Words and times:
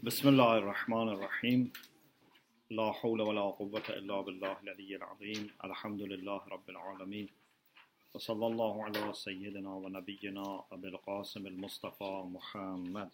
بسم 0.00 0.28
الله 0.28 0.58
الرحمن 0.58 1.08
الرحيم. 1.08 1.72
لا 2.70 2.92
حول 2.92 3.20
ولا 3.20 3.40
قوة 3.40 3.82
إلا 3.88 4.20
بالله 4.20 4.56
العلي 4.62 4.96
العظيم. 4.96 5.50
الحمد 5.64 6.02
لله 6.02 6.40
رب 6.48 6.70
العالمين. 6.70 7.28
وصلى 8.14 8.46
الله 8.46 8.84
على 8.84 9.12
سيدنا 9.12 9.74
ونبينا 9.74 10.64
أبي 10.72 10.88
القاسم 10.88 11.46
المصطفى 11.46 12.22
محمد. 12.24 13.10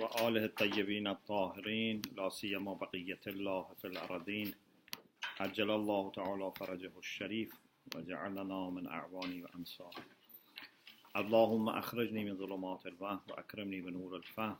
وآله 0.00 0.44
الطيبين 0.44 1.06
الطاهرين 1.08 2.02
لا 2.16 2.28
سيما 2.28 2.72
بقية 2.72 3.20
الله 3.26 3.66
في 3.78 3.86
الأرضين 3.86 4.54
عجل 5.40 5.70
الله 5.70 6.10
تعالى 6.10 6.52
فرجه 6.56 6.92
الشريف 6.98 7.52
وجعلنا 7.96 8.70
من 8.70 8.86
أعوانه 8.86 9.44
وأنصاره. 9.44 10.17
اللهم 11.16 11.68
أخرجني 11.68 12.24
من 12.24 12.36
ظلمات 12.36 12.86
الوهم 12.86 13.20
وأكرمني 13.30 13.80
بنور 13.80 14.16
الفهم 14.16 14.56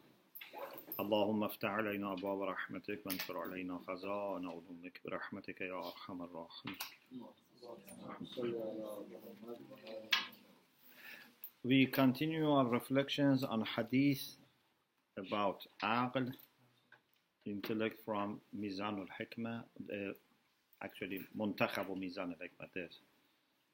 اللهم 1.01 1.45
افتح 1.45 1.69
علينا 1.69 2.12
أبواب 2.12 2.43
رحمتك 2.43 3.07
وانشر 3.07 3.38
علينا 3.38 3.79
خزائن 3.88 4.47
علومك 4.47 5.01
برحمتك 5.05 5.61
يا 5.61 5.74
أرحم 5.74 6.23
الراحمين 6.23 6.77
We 11.65 11.87
continue 11.87 12.51
our 12.51 12.66
reflections 12.66 13.43
on 13.43 13.65
hadith 13.65 14.37
about 15.19 15.66
aql, 15.83 16.33
intellect 17.45 18.01
from 18.05 18.41
Mizan 18.57 19.01
al-Hikmah, 19.05 19.65
uh, 19.93 20.12
actually 20.83 21.21
Muntakhab 21.37 21.88
Mizan 22.02 22.29
al-Hikmah, 22.35 22.69
the 22.74 22.88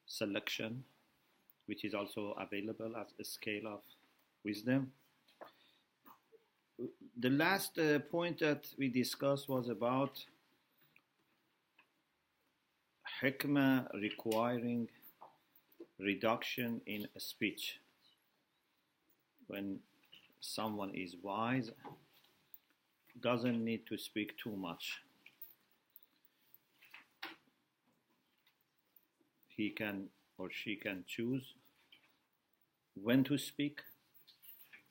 selection, 0.07 0.83
which 1.67 1.85
is 1.85 1.95
also 1.95 2.35
available 2.39 2.93
as 2.97 3.09
a 3.21 3.25
scale 3.25 3.67
of 3.67 3.81
wisdom. 4.45 4.93
The 7.19 7.31
last 7.31 7.79
uh, 7.79 8.01
point 8.01 8.41
that 8.41 8.67
we 8.77 8.89
discussed 8.89 9.49
was 9.49 9.69
about 9.69 10.25
hikmah 13.23 13.87
requiring 13.95 14.89
reduction 15.99 16.81
in 16.87 17.07
speech. 17.19 17.79
When 19.47 19.79
someone 20.41 20.91
is 20.95 21.17
wise, 21.23 21.71
doesn't 23.21 23.65
need 23.65 23.87
to 23.87 23.97
speak 23.97 24.37
too 24.37 24.57
much. 24.57 25.01
He 29.49 29.71
can 29.71 30.09
or 30.39 30.49
she 30.51 30.77
can 30.77 31.05
choose 31.07 31.55
when 32.95 33.25
to 33.25 33.39
speak. 33.39 33.81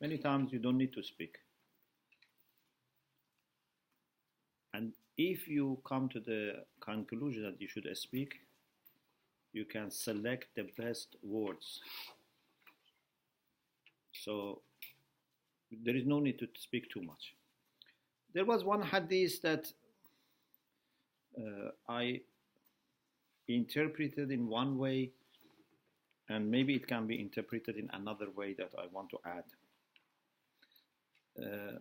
Many 0.01 0.17
times 0.17 0.51
you 0.51 0.59
don't 0.59 0.77
need 0.77 0.93
to 0.93 1.03
speak. 1.03 1.35
And 4.73 4.93
if 5.17 5.47
you 5.47 5.79
come 5.87 6.09
to 6.09 6.19
the 6.19 6.65
conclusion 6.79 7.43
that 7.43 7.61
you 7.61 7.67
should 7.67 7.87
speak, 7.95 8.33
you 9.53 9.65
can 9.65 9.91
select 9.91 10.47
the 10.55 10.67
best 10.77 11.15
words. 11.21 11.79
So 14.11 14.61
there 15.83 15.95
is 15.95 16.05
no 16.05 16.19
need 16.19 16.39
to 16.39 16.47
speak 16.55 16.89
too 16.89 17.01
much. 17.01 17.35
There 18.33 18.45
was 18.45 18.63
one 18.63 18.81
hadith 18.81 19.41
that 19.43 19.71
uh, 21.37 21.69
I 21.87 22.21
interpreted 23.47 24.31
in 24.31 24.47
one 24.47 24.77
way, 24.77 25.11
and 26.32 26.50
maybe 26.50 26.74
it 26.74 26.86
can 26.86 27.06
be 27.06 27.20
interpreted 27.20 27.76
in 27.76 27.88
another 27.92 28.28
way 28.30 28.54
that 28.54 28.72
I 28.78 28.86
want 28.92 29.10
to 29.10 29.18
add. 29.24 29.44
Uh, 31.40 31.78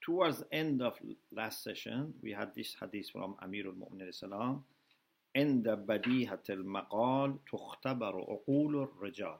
towards 0.00 0.38
the 0.38 0.54
end 0.54 0.82
of 0.82 0.94
last 1.32 1.62
session, 1.62 2.14
we 2.22 2.32
had 2.32 2.54
this 2.54 2.76
hadith 2.80 3.10
from 3.10 3.36
Amir 3.42 3.66
al-Mu'minin 3.66 4.14
salam, 4.14 4.64
عند 5.36 5.68
بديهة 5.68 6.42
المقال 6.50 7.44
تختبر 7.44 8.20
عقول 8.20 8.82
الرجال. 8.82 9.38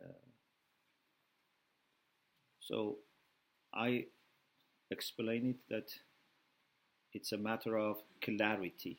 Uh, 0.00 0.08
so 2.60 2.96
I 3.74 4.06
explain 4.90 5.50
it 5.50 5.56
that 5.68 5.92
it's 7.12 7.32
a 7.32 7.36
matter 7.36 7.76
of 7.76 8.02
clarity. 8.22 8.98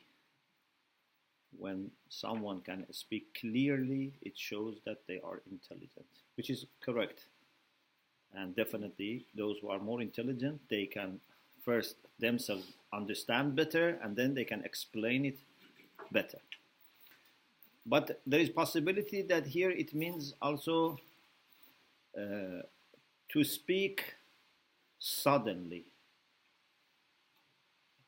When 1.57 1.91
someone 2.09 2.61
can 2.61 2.85
speak 2.91 3.37
clearly, 3.39 4.13
it 4.21 4.37
shows 4.37 4.77
that 4.85 4.99
they 5.07 5.19
are 5.23 5.41
intelligent, 5.51 6.05
which 6.35 6.49
is 6.49 6.65
correct. 6.81 7.25
And 8.33 8.55
definitely, 8.55 9.25
those 9.35 9.57
who 9.61 9.69
are 9.69 9.79
more 9.79 10.01
intelligent, 10.01 10.59
they 10.69 10.85
can 10.85 11.19
first 11.63 11.95
themselves 12.19 12.73
understand 12.91 13.55
better 13.55 13.99
and 14.03 14.15
then 14.15 14.33
they 14.33 14.43
can 14.43 14.63
explain 14.63 15.25
it 15.25 15.37
better. 16.11 16.39
But 17.85 18.21
there 18.25 18.39
is 18.39 18.49
possibility 18.49 19.21
that 19.23 19.45
here 19.45 19.69
it 19.69 19.93
means 19.93 20.33
also 20.41 20.97
uh, 22.17 22.63
to 23.29 23.43
speak 23.43 24.15
suddenly. 24.99 25.85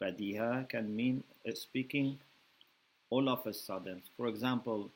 Badiha 0.01 0.67
can 0.69 0.95
mean 0.95 1.23
uh, 1.47 1.53
speaking 1.53 2.19
all 3.15 3.29
of 3.29 3.47
a 3.47 3.53
sudden. 3.53 4.01
For 4.17 4.27
example, 4.27 4.91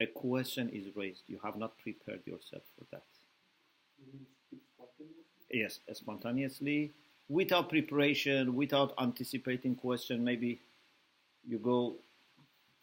a 0.00 0.06
question 0.06 0.70
is 0.70 0.96
raised. 0.96 1.24
You 1.28 1.38
have 1.44 1.56
not 1.56 1.72
prepared 1.76 2.22
yourself 2.24 2.62
for 2.74 2.84
that. 2.92 3.02
Yes, 5.52 5.80
spontaneously, 5.92 6.90
without 7.28 7.68
preparation, 7.68 8.56
without 8.56 8.94
anticipating 8.98 9.74
question. 9.74 10.24
Maybe 10.24 10.58
you 11.46 11.58
go, 11.58 11.96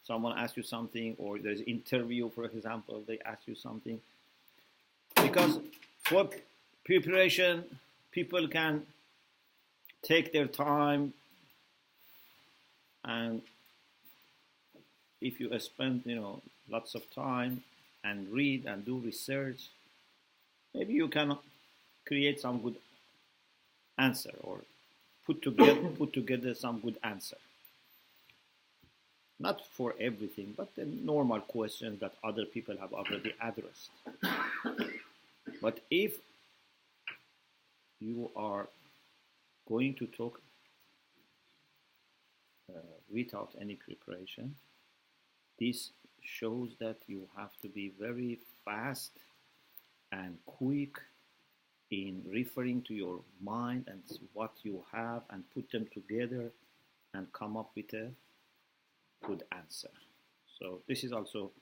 someone 0.04 0.38
asks 0.38 0.56
you 0.56 0.62
something, 0.62 1.16
or 1.18 1.40
there's 1.40 1.62
interview, 1.62 2.30
for 2.30 2.44
example, 2.44 3.02
they 3.08 3.18
ask 3.24 3.40
you 3.46 3.56
something. 3.56 4.00
Because 5.16 5.58
for 6.04 6.28
preparation, 6.84 7.64
people 8.12 8.46
can 8.46 8.86
take 10.02 10.32
their 10.32 10.46
time 10.46 11.12
and 13.08 13.42
if 15.20 15.40
you 15.40 15.58
spend 15.58 16.02
you 16.04 16.14
know 16.14 16.40
lots 16.70 16.94
of 16.94 17.02
time 17.14 17.62
and 18.04 18.28
read 18.30 18.66
and 18.66 18.84
do 18.86 18.98
research 18.98 19.70
maybe 20.74 20.92
you 20.94 21.08
can 21.08 21.36
create 22.06 22.40
some 22.40 22.60
good 22.62 22.76
answer 23.98 24.32
or 24.42 24.60
put 25.26 25.42
together 25.42 25.74
put 25.98 26.12
together 26.12 26.54
some 26.54 26.80
good 26.80 26.96
answer. 27.02 27.36
Not 29.40 29.64
for 29.66 29.94
everything 30.00 30.54
but 30.56 30.74
the 30.76 30.84
normal 30.84 31.40
questions 31.40 32.00
that 32.00 32.12
other 32.24 32.44
people 32.44 32.76
have 32.80 32.92
already 32.92 33.34
addressed. 33.40 33.90
But 35.62 35.80
if 35.90 36.16
you 38.00 38.30
are 38.36 38.68
going 39.68 39.94
to 39.94 40.06
talk 40.06 40.40
Uh, 42.68 42.80
without 43.10 43.54
any 43.58 43.74
preparation, 43.76 44.54
this 45.58 45.92
shows 46.20 46.74
that 46.78 46.98
you 47.06 47.26
have 47.34 47.56
to 47.62 47.68
be 47.68 47.92
very 47.98 48.38
fast 48.64 49.12
and 50.12 50.36
quick 50.44 50.96
in 51.90 52.22
referring 52.30 52.82
to 52.82 52.92
your 52.92 53.20
mind 53.40 53.84
and 53.88 54.02
what 54.34 54.52
you 54.62 54.84
have 54.92 55.22
and 55.30 55.44
put 55.54 55.70
them 55.70 55.86
together 55.94 56.52
and 57.14 57.32
come 57.32 57.56
up 57.56 57.70
with 57.74 57.92
a 57.94 58.10
good 59.26 59.42
answer. 59.52 59.90
So 60.58 60.80
this 60.86 61.04
is 61.04 61.12
also 61.12 61.52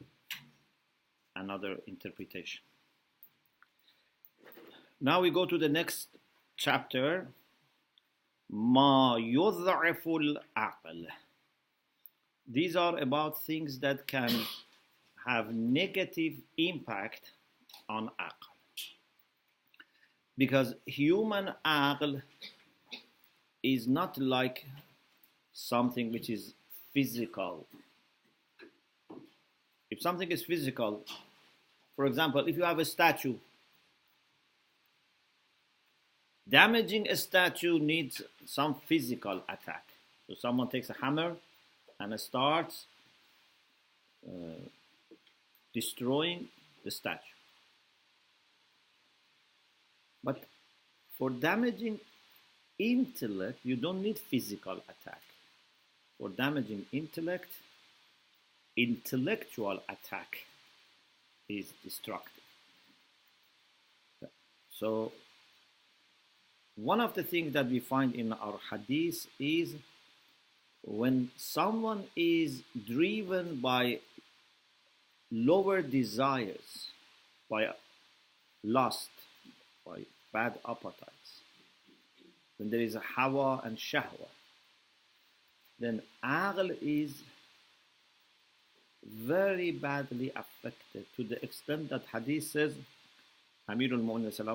another 1.36 1.76
interpretation. 1.86 2.62
Now 5.00 5.20
we 5.20 5.30
go 5.30 5.46
to 5.46 5.58
the 5.58 5.68
next 5.68 6.08
chapter 6.56 7.28
ما 8.49 9.15
يضعف 9.19 10.07
العقل 10.07 11.07
these 12.47 12.75
are 12.75 12.97
about 12.97 13.41
things 13.43 13.79
that 13.79 14.05
can 14.07 14.29
have 15.25 15.53
negative 15.53 16.33
impact 16.57 17.31
on 17.87 18.09
aql 18.19 18.51
because 20.37 20.75
human 20.85 21.53
aql 21.65 22.21
is 23.63 23.87
not 23.87 24.17
like 24.17 24.65
something 25.53 26.11
which 26.11 26.29
is 26.29 26.53
physical 26.93 27.65
if 29.89 30.01
something 30.01 30.31
is 30.31 30.43
physical 30.43 31.05
for 31.95 32.05
example 32.05 32.45
if 32.47 32.57
you 32.57 32.63
have 32.63 32.79
a 32.79 32.85
statue 32.85 33.35
Damaging 36.48 37.08
a 37.08 37.16
statue 37.16 37.78
needs 37.78 38.22
some 38.44 38.76
physical 38.86 39.42
attack. 39.48 39.84
So 40.28 40.34
someone 40.34 40.68
takes 40.68 40.90
a 40.90 40.94
hammer 40.94 41.34
and 41.98 42.18
starts 42.20 42.86
uh, 44.26 44.60
destroying 45.74 46.48
the 46.84 46.90
statue. 46.90 47.20
But 50.22 50.42
for 51.18 51.30
damaging 51.30 51.98
intellect, 52.78 53.60
you 53.64 53.76
don't 53.76 54.02
need 54.02 54.18
physical 54.18 54.82
attack. 54.88 55.22
For 56.18 56.28
damaging 56.28 56.86
intellect, 56.92 57.50
intellectual 58.76 59.82
attack 59.88 60.44
is 61.48 61.66
destructive. 61.82 62.42
So, 64.70 65.12
one 66.76 67.00
of 67.00 67.14
the 67.14 67.22
things 67.22 67.54
that 67.54 67.70
we 67.70 67.80
find 67.80 68.14
in 68.14 68.34
our 68.34 68.58
hadith 68.70 69.26
is 69.38 69.74
when 70.84 71.30
someone 71.36 72.04
is 72.14 72.62
driven 72.86 73.56
by 73.56 74.00
lower 75.30 75.80
desires, 75.80 76.88
by 77.50 77.68
lust, 78.62 79.08
by 79.86 80.04
bad 80.32 80.58
appetites, 80.68 81.40
when 82.58 82.70
there 82.70 82.80
is 82.80 82.94
a 82.94 83.00
hawa 83.00 83.62
and 83.64 83.78
shahwa, 83.78 84.28
then 85.80 86.02
aql 86.22 86.76
is 86.82 87.22
very 89.02 89.70
badly 89.70 90.30
affected 90.36 91.06
to 91.16 91.24
the 91.24 91.42
extent 91.42 91.88
that 91.88 92.02
hadith 92.12 92.44
says, 92.44 92.74
Amirul 93.68 94.04
Mu'min 94.04 94.32
said, 94.32 94.46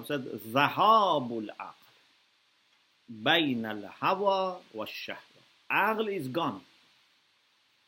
بين 3.10 3.66
الهوى 3.66 4.60
والشهوة 4.74 5.36
Aql 5.70 6.08
is 6.14 6.28
gone. 6.28 6.60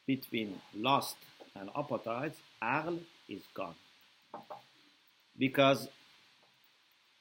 Between 0.07 0.61
lust 0.75 1.17
and 1.55 1.71
appetites, 1.77 2.39
aql 2.63 2.99
is 3.29 3.43
gone. 3.55 3.75
Because 5.39 5.89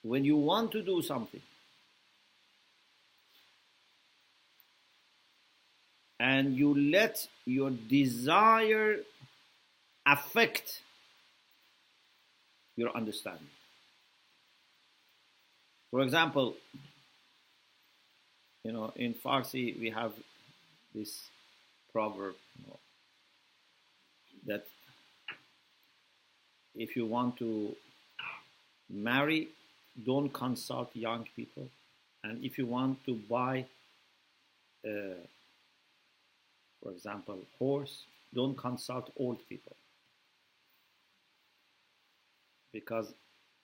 when 0.01 0.25
you 0.25 0.37
want 0.37 0.71
to 0.71 0.81
do 0.81 1.01
something, 1.01 1.41
and 6.19 6.57
you 6.57 6.73
let 6.73 7.27
your 7.45 7.69
desire 7.69 8.97
affect 10.05 10.81
your 12.75 12.95
understanding. 12.95 13.47
For 15.91 16.01
example, 16.01 16.55
you 18.64 18.72
know, 18.72 18.92
in 18.96 19.14
Farsi 19.14 19.78
we 19.78 19.90
have 19.90 20.12
this 20.94 21.22
proverb 21.92 22.34
you 22.58 22.66
know, 22.66 22.78
that 24.46 24.66
if 26.74 26.96
you 26.96 27.06
want 27.06 27.36
to 27.38 27.74
marry, 28.88 29.48
don't 30.06 30.32
consult 30.32 30.94
young 30.94 31.26
people, 31.36 31.68
and 32.24 32.42
if 32.44 32.56
you 32.56 32.66
want 32.66 33.04
to 33.04 33.14
buy, 33.28 33.64
uh, 34.86 35.20
for 36.82 36.92
example, 36.92 37.38
horse, 37.58 38.04
don't 38.34 38.56
consult 38.56 39.12
old 39.16 39.38
people, 39.48 39.76
because 42.72 43.12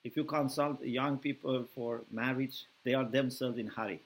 if 0.03 0.15
you 0.15 0.23
consult 0.23 0.83
young 0.83 1.17
people 1.17 1.65
for 1.73 2.01
marriage, 2.11 2.65
they 2.83 2.93
are 2.93 3.05
themselves 3.05 3.57
in 3.57 3.67
hurry 3.67 4.01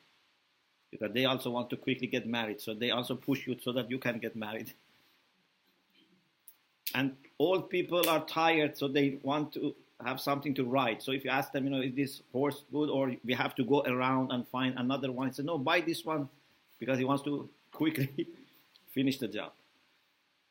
because 0.94 1.14
they 1.14 1.26
also 1.26 1.50
want 1.50 1.70
to 1.72 1.78
quickly 1.78 2.08
get 2.08 2.26
married. 2.28 2.62
So 2.62 2.74
they 2.74 2.92
also 2.92 3.16
push 3.16 3.46
you 3.48 3.58
so 3.62 3.72
that 3.74 3.90
you 3.90 4.00
can 4.00 4.20
get 4.20 4.36
married. 4.36 4.74
And 6.96 7.16
old 7.40 7.70
people 7.70 8.08
are 8.08 8.26
tired, 8.26 8.78
so 8.78 8.88
they 8.88 9.20
want 9.24 9.54
to 9.54 9.76
have 10.06 10.20
something 10.20 10.54
to 10.56 10.64
ride. 10.64 11.02
So 11.02 11.12
if 11.12 11.24
you 11.24 11.32
ask 11.32 11.52
them, 11.52 11.66
you 11.66 11.70
know, 11.72 11.82
is 11.82 11.96
this 11.96 12.22
horse 12.32 12.64
good, 12.72 12.90
or 12.90 13.16
we 13.26 13.34
have 13.34 13.56
to 13.56 13.64
go 13.64 13.82
around 13.84 14.32
and 14.32 14.48
find 14.48 14.78
another 14.78 15.12
one, 15.12 15.28
he 15.28 15.34
say, 15.34 15.44
no, 15.44 15.58
buy 15.58 15.82
this 15.82 16.06
one 16.06 16.30
because 16.80 16.98
he 16.98 17.06
wants 17.06 17.24
to 17.24 17.50
quickly 17.72 18.28
finish 18.94 19.18
the 19.18 19.28
job. 19.28 19.52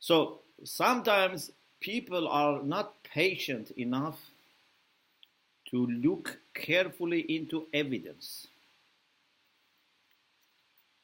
So 0.01 0.41
sometimes 0.65 1.53
people 1.81 2.29
are 2.29 2.63
not 2.63 3.03
patient 3.05 3.71
enough 3.73 4.19
to 5.71 5.87
look 5.87 6.39
carefully 6.55 7.21
into 7.21 7.67
evidence. 7.73 8.49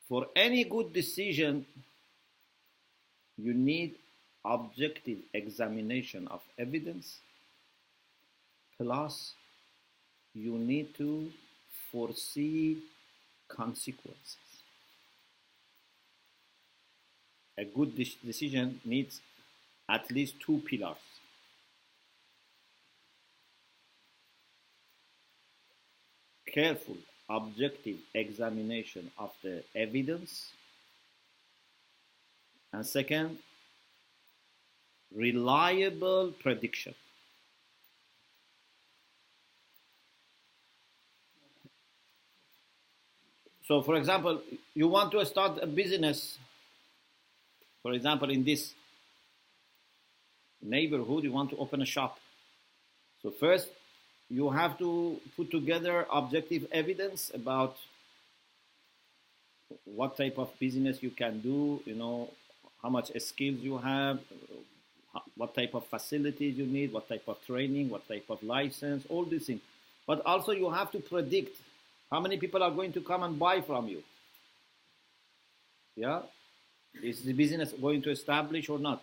For 0.08 0.26
any 0.34 0.64
good 0.64 0.92
decision, 0.94 1.66
you 3.36 3.52
need 3.52 3.96
objective 4.44 5.18
examination 5.34 6.26
of 6.28 6.40
evidence, 6.58 7.18
plus 8.78 9.34
you 10.34 10.56
need 10.56 10.94
to 10.94 11.30
foresee 11.92 12.78
consequences. 13.48 14.36
A 17.58 17.64
good 17.64 17.94
de- 17.94 18.18
decision 18.24 18.80
needs 18.84 19.20
at 19.88 20.10
least 20.10 20.40
two 20.40 20.62
pillars. 20.64 20.96
Careful 26.46 26.96
objective 27.28 27.96
examination 28.14 29.10
of 29.18 29.32
the 29.42 29.62
evidence. 29.74 30.50
And 32.72 32.86
second, 32.86 33.38
reliable 35.14 36.32
prediction. 36.40 36.94
So, 43.66 43.82
for 43.82 43.96
example, 43.96 44.40
you 44.74 44.88
want 44.88 45.12
to 45.12 45.24
start 45.26 45.58
a 45.60 45.66
business, 45.66 46.38
for 47.82 47.92
example, 47.92 48.30
in 48.30 48.42
this 48.42 48.72
neighborhood, 50.62 51.24
you 51.24 51.32
want 51.32 51.50
to 51.50 51.56
open 51.58 51.82
a 51.82 51.84
shop. 51.84 52.18
So, 53.22 53.30
first, 53.30 53.68
you 54.30 54.50
have 54.50 54.78
to 54.78 55.20
put 55.36 55.50
together 55.50 56.06
objective 56.10 56.66
evidence 56.70 57.30
about 57.34 57.76
what 59.84 60.16
type 60.16 60.38
of 60.38 60.50
business 60.58 61.02
you 61.02 61.10
can 61.10 61.40
do, 61.40 61.80
you 61.84 61.94
know, 61.94 62.30
how 62.82 62.88
much 62.88 63.10
skills 63.18 63.58
you 63.60 63.78
have, 63.78 64.20
what 65.36 65.54
type 65.54 65.74
of 65.74 65.86
facilities 65.86 66.56
you 66.56 66.66
need, 66.66 66.92
what 66.92 67.08
type 67.08 67.24
of 67.26 67.44
training, 67.46 67.88
what 67.88 68.06
type 68.06 68.24
of 68.28 68.42
license, 68.42 69.04
all 69.08 69.24
these 69.24 69.46
things. 69.46 69.60
But 70.06 70.24
also 70.24 70.52
you 70.52 70.70
have 70.70 70.90
to 70.92 71.00
predict 71.00 71.56
how 72.10 72.20
many 72.20 72.38
people 72.38 72.62
are 72.62 72.70
going 72.70 72.92
to 72.92 73.00
come 73.00 73.22
and 73.22 73.38
buy 73.38 73.60
from 73.60 73.88
you. 73.88 74.02
Yeah? 75.96 76.22
Is 77.02 77.22
the 77.22 77.32
business 77.32 77.72
going 77.72 78.02
to 78.02 78.10
establish 78.10 78.68
or 78.68 78.78
not? 78.78 79.02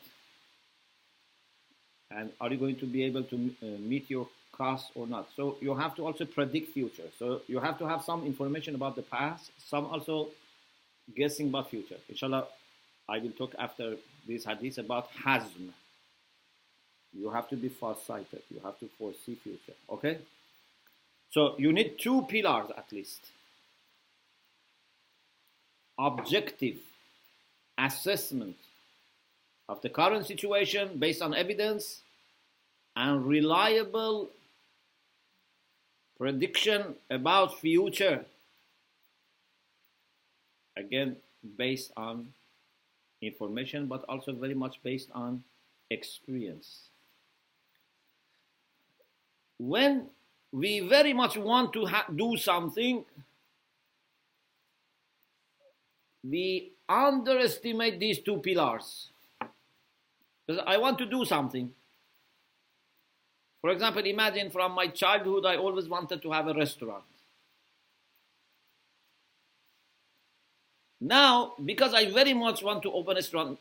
And 2.12 2.32
are 2.39 2.50
you 2.50 2.58
going 2.58 2.77
to 2.77 2.86
be 2.86 3.03
able 3.03 3.24
to 3.24 3.36
uh, 3.36 3.65
meet 3.79 4.10
your 4.10 4.27
costs 4.58 4.92
or 4.96 5.08
not. 5.08 5.28
So 5.36 5.58
you 5.62 5.76
have 5.76 5.96
to 5.96 6.06
also 6.06 6.26
predict 6.26 6.74
future. 6.74 7.10
So 7.20 7.42
you 7.48 7.60
have 7.60 7.78
to 7.80 7.88
have 7.88 8.04
some 8.04 8.26
information 8.26 8.76
about 8.76 8.96
the 8.96 9.02
past, 9.02 9.52
some 9.58 9.86
also 9.86 10.30
guessing 11.16 11.50
about 11.50 11.70
future. 11.70 11.98
Inshallah, 12.10 12.48
I 13.08 13.20
will 13.20 13.32
talk 13.32 13.54
after 13.60 13.96
this 14.28 14.46
hadith 14.46 14.78
about 14.78 15.12
hazm. 15.14 15.70
You 17.14 17.30
have 17.30 17.48
to 17.50 17.56
be 17.56 17.70
far-sighted. 17.70 18.42
You 18.50 18.60
have 18.64 18.80
to 18.80 18.90
foresee 18.98 19.36
future. 19.36 19.74
Okay? 19.90 20.18
So 21.32 21.56
you 21.58 21.72
need 21.72 22.00
two 22.00 22.24
pillars 22.24 22.72
at 22.78 22.92
least. 22.92 23.20
Objective 25.98 26.78
assessment 27.78 28.58
of 29.70 29.82
the 29.82 29.90
current 29.90 30.26
situation 30.26 30.98
based 30.98 31.22
on 31.22 31.34
evidence 31.34 32.02
and 32.96 33.26
reliable 33.26 34.30
prediction 36.17 36.95
about 37.10 37.60
future 37.60 38.25
again 40.77 41.15
based 41.57 41.91
on 41.95 42.27
information 43.22 43.88
but 43.88 44.03
also 44.07 44.34
very 44.34 44.53
much 44.53 44.81
based 44.84 45.10
on 45.13 45.43
experience. 45.89 46.89
When 49.57 50.07
we 50.51 50.81
very 50.81 51.13
much 51.13 51.38
want 51.38 51.74
to 51.74 51.88
do 52.15 52.38
something 52.38 53.05
we 56.24 56.72
underestimate 56.89 58.00
these 58.00 58.19
two 58.19 58.38
pillars. 58.38 59.10
Because 60.48 60.62
i 60.67 60.77
want 60.77 60.98
to 61.00 61.05
do 61.05 61.25
something 61.25 61.72
for 63.65 63.72
example, 63.72 64.05
imagine 64.05 64.51
from 64.51 64.74
my 64.74 64.86
childhood, 64.86 65.43
I 65.43 65.55
always 65.57 65.89
wanted 65.89 66.22
to 66.22 66.31
have 66.31 66.48
a 66.48 66.53
restaurant. 66.53 67.03
Now, 71.01 71.53
because 71.65 71.95
I 71.95 72.12
very 72.12 72.36
much 72.36 72.62
want 72.62 72.84
to 72.84 72.91
open 72.91 73.13
a 73.13 73.15
restaurant, 73.15 73.57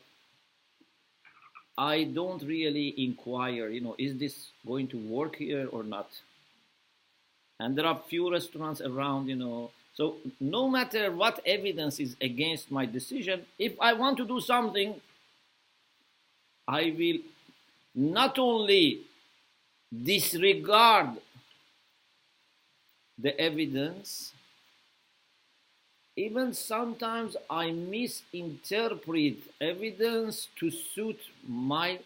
I 1.75 2.03
don't 2.03 2.43
really 2.43 2.93
inquire, 3.03 3.69
you 3.69 3.81
know, 3.81 3.95
is 3.97 4.15
this 4.19 4.49
going 4.63 4.89
to 4.89 4.97
work 4.99 5.37
here 5.37 5.67
or 5.71 5.83
not? 5.83 6.11
And 7.59 7.75
there 7.75 7.87
are 7.87 7.99
few 8.07 8.31
restaurants 8.31 8.81
around, 8.81 9.27
you 9.27 9.37
know. 9.37 9.71
So 9.95 10.17
no 10.39 10.69
matter 10.69 11.11
what 11.11 11.39
evidence 11.47 11.99
is 11.99 12.15
against 12.21 12.69
my 12.69 12.85
decision, 12.85 13.47
if 13.57 13.73
I 13.81 13.93
want 13.93 14.17
to 14.17 14.27
do 14.27 14.39
something, 14.39 15.01
I 16.67 16.93
will 16.95 17.17
not 17.95 18.37
only 18.37 19.07
disregard 20.03 21.17
the 23.17 23.39
evidence, 23.39 24.33
even 26.15 26.53
sometimes 26.53 27.35
I 27.49 27.71
misinterpret 27.71 29.37
evidence 29.59 30.47
to 30.59 30.69
suit 30.69 31.19
my 31.47 31.99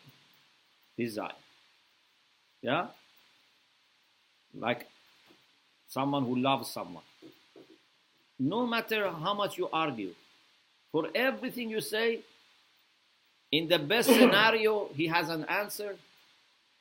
desire. 0.98 1.32
Yeah? 2.62 2.88
Like 4.58 4.88
someone 5.88 6.26
who 6.26 6.36
loves 6.36 6.70
someone. 6.70 7.04
No 8.40 8.66
matter 8.66 9.10
how 9.10 9.34
much 9.34 9.58
you 9.58 9.70
argue, 9.72 10.14
for 10.92 11.08
everything 11.14 11.70
you 11.70 11.82
say, 11.82 12.20
in 13.52 13.68
the 13.68 13.80
best 13.80 14.10
scenario, 14.10 14.90
he 14.94 15.08
has 15.08 15.30
an 15.30 15.44
answer, 15.46 15.96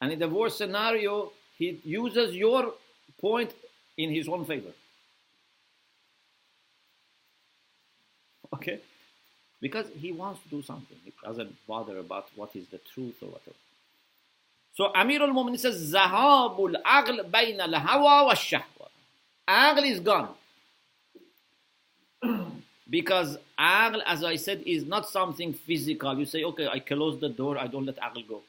and 0.01 0.13
in 0.13 0.19
the 0.19 0.29
worst 0.29 0.59
scenario, 0.59 1.33
he 1.57 1.81
uses 1.85 2.35
your 2.35 2.75
point 3.21 3.53
in 3.97 4.11
his 4.11 4.29
own 4.29 4.45
favor. 4.45 4.71
Okay? 8.55 8.81
Because 9.61 9.87
he 9.99 10.13
wants 10.13 10.41
to 10.45 10.49
do 10.49 10.63
something. 10.63 10.97
He 11.05 11.13
doesn't 11.25 11.55
bother 11.67 11.99
about 11.99 12.29
what 12.37 12.55
is 12.55 12.67
the 12.69 12.79
truth 12.79 13.17
or 13.23 13.27
whatever. 13.31 13.57
So 14.75 14.93
Amir 14.95 15.23
al 15.23 15.31
Mumin 15.31 15.59
says, 15.59 15.93
Zahabul 15.93 16.81
agl 16.85 17.29
bayna 17.31 17.63
al 17.63 17.75
hawa 17.75 18.27
wa 18.27 18.35
shahwa. 18.35 18.89
Agl 19.49 19.85
is 19.91 19.99
gone. 19.99 20.29
because 22.91 23.37
agl, 23.59 24.01
as 24.07 24.23
I 24.23 24.37
said, 24.37 24.63
is 24.65 24.85
not 24.85 25.09
something 25.09 25.53
physical. 25.53 26.17
You 26.17 26.27
say, 26.27 26.45
okay, 26.45 26.69
I 26.69 26.79
close 26.79 27.19
the 27.21 27.29
door, 27.29 27.59
I 27.59 27.67
don't 27.67 27.87
let 27.87 27.97
agl 27.97 28.29
go. 28.29 28.43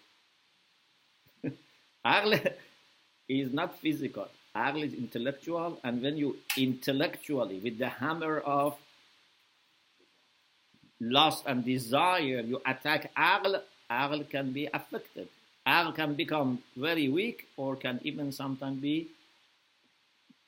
aql 2.04 2.52
is 3.28 3.52
not 3.52 3.78
physical. 3.78 4.28
Aql 4.56 4.84
is 4.84 4.94
intellectual, 4.94 5.80
and 5.82 6.02
when 6.02 6.16
you 6.16 6.36
intellectually, 6.56 7.58
with 7.58 7.78
the 7.78 7.88
hammer 7.88 8.38
of 8.38 8.76
lust 11.00 11.44
and 11.46 11.64
desire, 11.64 12.40
you 12.40 12.60
attack 12.64 13.14
aql, 13.14 13.60
aql 13.90 14.30
can 14.30 14.52
be 14.52 14.68
affected. 14.72 15.28
Aql 15.66 15.94
can 15.94 16.14
become 16.14 16.62
very 16.76 17.08
weak 17.08 17.48
or 17.56 17.76
can 17.76 18.00
even 18.04 18.30
sometimes 18.32 18.80
be 18.80 19.08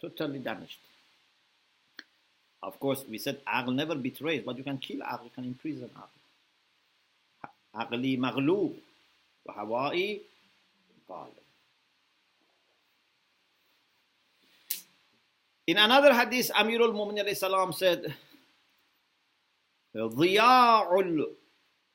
totally 0.00 0.38
damaged. 0.38 0.78
Of 2.62 2.78
course, 2.80 3.04
we 3.08 3.18
said 3.18 3.40
aql 3.44 3.74
never 3.74 3.94
betrays, 3.94 4.42
but 4.44 4.56
you 4.58 4.64
can 4.64 4.78
kill 4.78 5.00
aql, 5.00 5.24
you 5.24 5.30
can 5.34 5.44
imprison 5.44 5.90
aql. 5.96 6.08
عقلي 7.76 8.16
مغلوب 8.16 8.72
وهوائي 9.46 10.20
غالب. 11.10 11.39
In 15.71 15.77
another 15.77 16.13
hadith, 16.13 16.51
Amir 16.53 16.81
al-Mu'minin 16.81 17.33
salam 17.33 17.71
said, 17.71 18.13
ضياع 19.95 20.91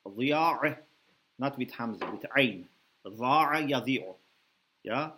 ضياع 0.09 0.79
not 1.39 1.59
with 1.59 1.73
Hamza 1.73 2.11
with 2.11 2.25
عين 2.35 2.67
ضاع 3.07 3.59
يضيع 3.59 4.15
yeah 4.83 5.11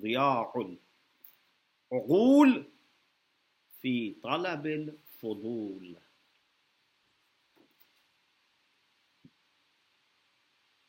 ضياع 0.00 0.52
عقول 1.92 2.64
في 3.82 4.14
طلب 4.22 4.66
الفضول 4.66 5.96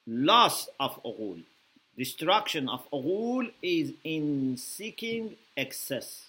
loss 0.08 0.70
of 0.80 1.00
عقول 1.06 1.44
destruction 2.00 2.70
of 2.70 2.88
عقول 2.94 3.52
is 3.62 3.92
in 4.06 4.56
seeking 4.56 5.36
excess 5.58 6.29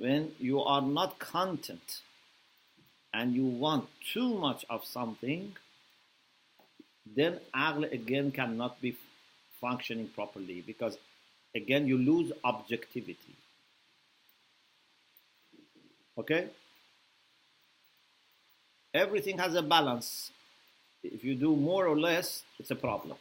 when 0.00 0.32
you 0.38 0.60
are 0.60 0.82
not 0.82 1.18
content 1.18 2.00
and 3.12 3.34
you 3.34 3.44
want 3.44 3.88
too 4.12 4.34
much 4.34 4.64
of 4.68 4.84
something, 4.84 5.54
then 7.16 7.38
aql 7.54 7.90
again 7.92 8.30
cannot 8.32 8.80
be 8.80 8.96
functioning 9.60 10.08
properly 10.08 10.62
because 10.66 10.98
again 11.54 11.86
you 11.86 11.96
lose 11.96 12.32
objectivity. 12.42 13.36
Okay? 16.18 16.48
Everything 18.92 19.38
has 19.38 19.54
a 19.54 19.62
balance. 19.62 20.30
If 21.02 21.24
you 21.24 21.34
do 21.34 21.56
more 21.56 21.86
or 21.86 21.98
less, 21.98 22.44
it's 22.58 22.70
a 22.70 22.76
problem. 22.76 23.16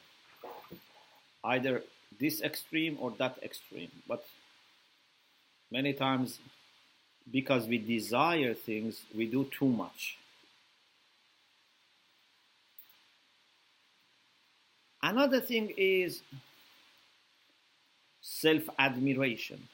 Either 1.43 1.83
this 2.19 2.41
extreme 2.41 2.97
or 2.99 3.11
that 3.17 3.37
extreme. 3.43 3.91
But 4.07 4.23
many 5.71 5.93
times 5.93 6.39
because 7.31 7.67
we 7.67 7.77
desire 7.77 8.53
things, 8.53 9.01
we 9.15 9.25
do 9.25 9.45
too 9.45 9.67
much. 9.67 10.17
Another 15.01 15.41
thing 15.41 15.73
is 15.77 16.21
self 18.21 18.63
admiration. 18.79 19.67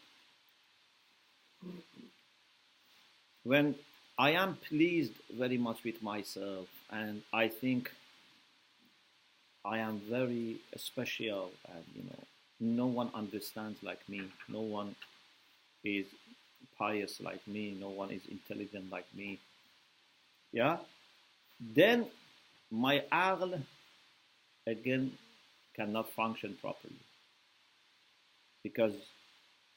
When 3.44 3.76
I 4.18 4.32
am 4.32 4.58
pleased 4.58 5.14
very 5.32 5.58
much 5.58 5.84
with 5.84 6.02
myself 6.02 6.68
and 6.92 7.22
I 7.32 7.48
think 7.48 7.92
I 9.64 9.80
am 9.80 10.02
very 10.10 10.58
special 10.78 11.52
and 11.74 11.84
you 11.96 12.04
know 12.04 12.24
no 12.60 12.88
one 12.88 13.12
understands 13.14 13.82
like 13.84 14.08
me, 14.10 14.22
no 14.48 14.62
one 14.62 14.96
is 15.84 16.06
pious 16.78 17.20
like 17.20 17.46
me, 17.48 17.78
no 17.80 17.90
one 17.90 18.12
is 18.12 18.22
intelligent 18.30 18.92
like 18.92 19.06
me. 19.16 19.40
Yeah? 20.52 20.78
Then 21.60 22.06
my 22.72 23.04
aql 23.12 23.62
again 24.66 25.12
cannot 25.76 26.10
function 26.10 26.58
properly. 26.62 27.02
Because 28.64 28.94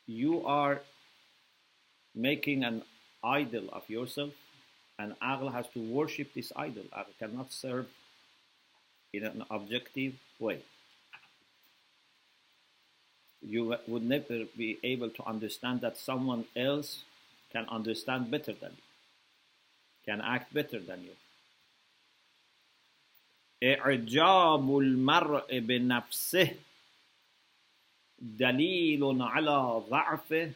you 0.06 0.44
are 0.46 0.80
making 2.14 2.64
an 2.64 2.82
idol 3.22 3.68
of 3.72 3.88
yourself, 3.88 4.32
and 4.98 5.14
aql 5.20 5.52
has 5.52 5.66
to 5.74 5.80
worship 5.80 6.34
this 6.34 6.52
idol. 6.56 6.84
Aql 6.96 7.18
cannot 7.18 7.52
serve 7.52 7.86
in 9.12 9.24
an 9.24 9.44
objective 9.50 10.14
way 10.38 10.62
you 13.41 13.75
would 13.87 14.03
never 14.03 14.45
be 14.57 14.77
able 14.83 15.09
to 15.09 15.25
understand 15.25 15.81
that 15.81 15.97
someone 15.97 16.45
else 16.55 17.03
can 17.51 17.65
understand 17.69 18.31
better 18.31 18.53
than 18.53 18.71
you, 18.71 18.83
can 20.05 20.21
act 20.21 20.53
better 20.53 20.79
than 20.79 21.03
you. 21.03 21.15
إعجاب 23.63 24.77
المرء 24.77 25.59
بنفسه 25.59 26.55
دليل 28.19 29.21
على 29.21 29.83
ضعف 29.89 30.51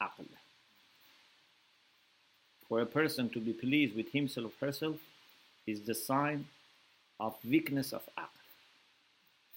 عقله. 0.00 0.38
For 2.68 2.80
a 2.80 2.86
person 2.86 3.28
to 3.30 3.40
be 3.40 3.52
pleased 3.52 3.94
with 3.96 4.10
himself 4.12 4.52
or 4.60 4.66
herself 4.66 4.96
is 5.66 5.82
the 5.82 5.94
sign 5.94 6.46
of 7.20 7.34
weakness 7.44 7.92
of 7.92 8.02
aql. 8.18 8.28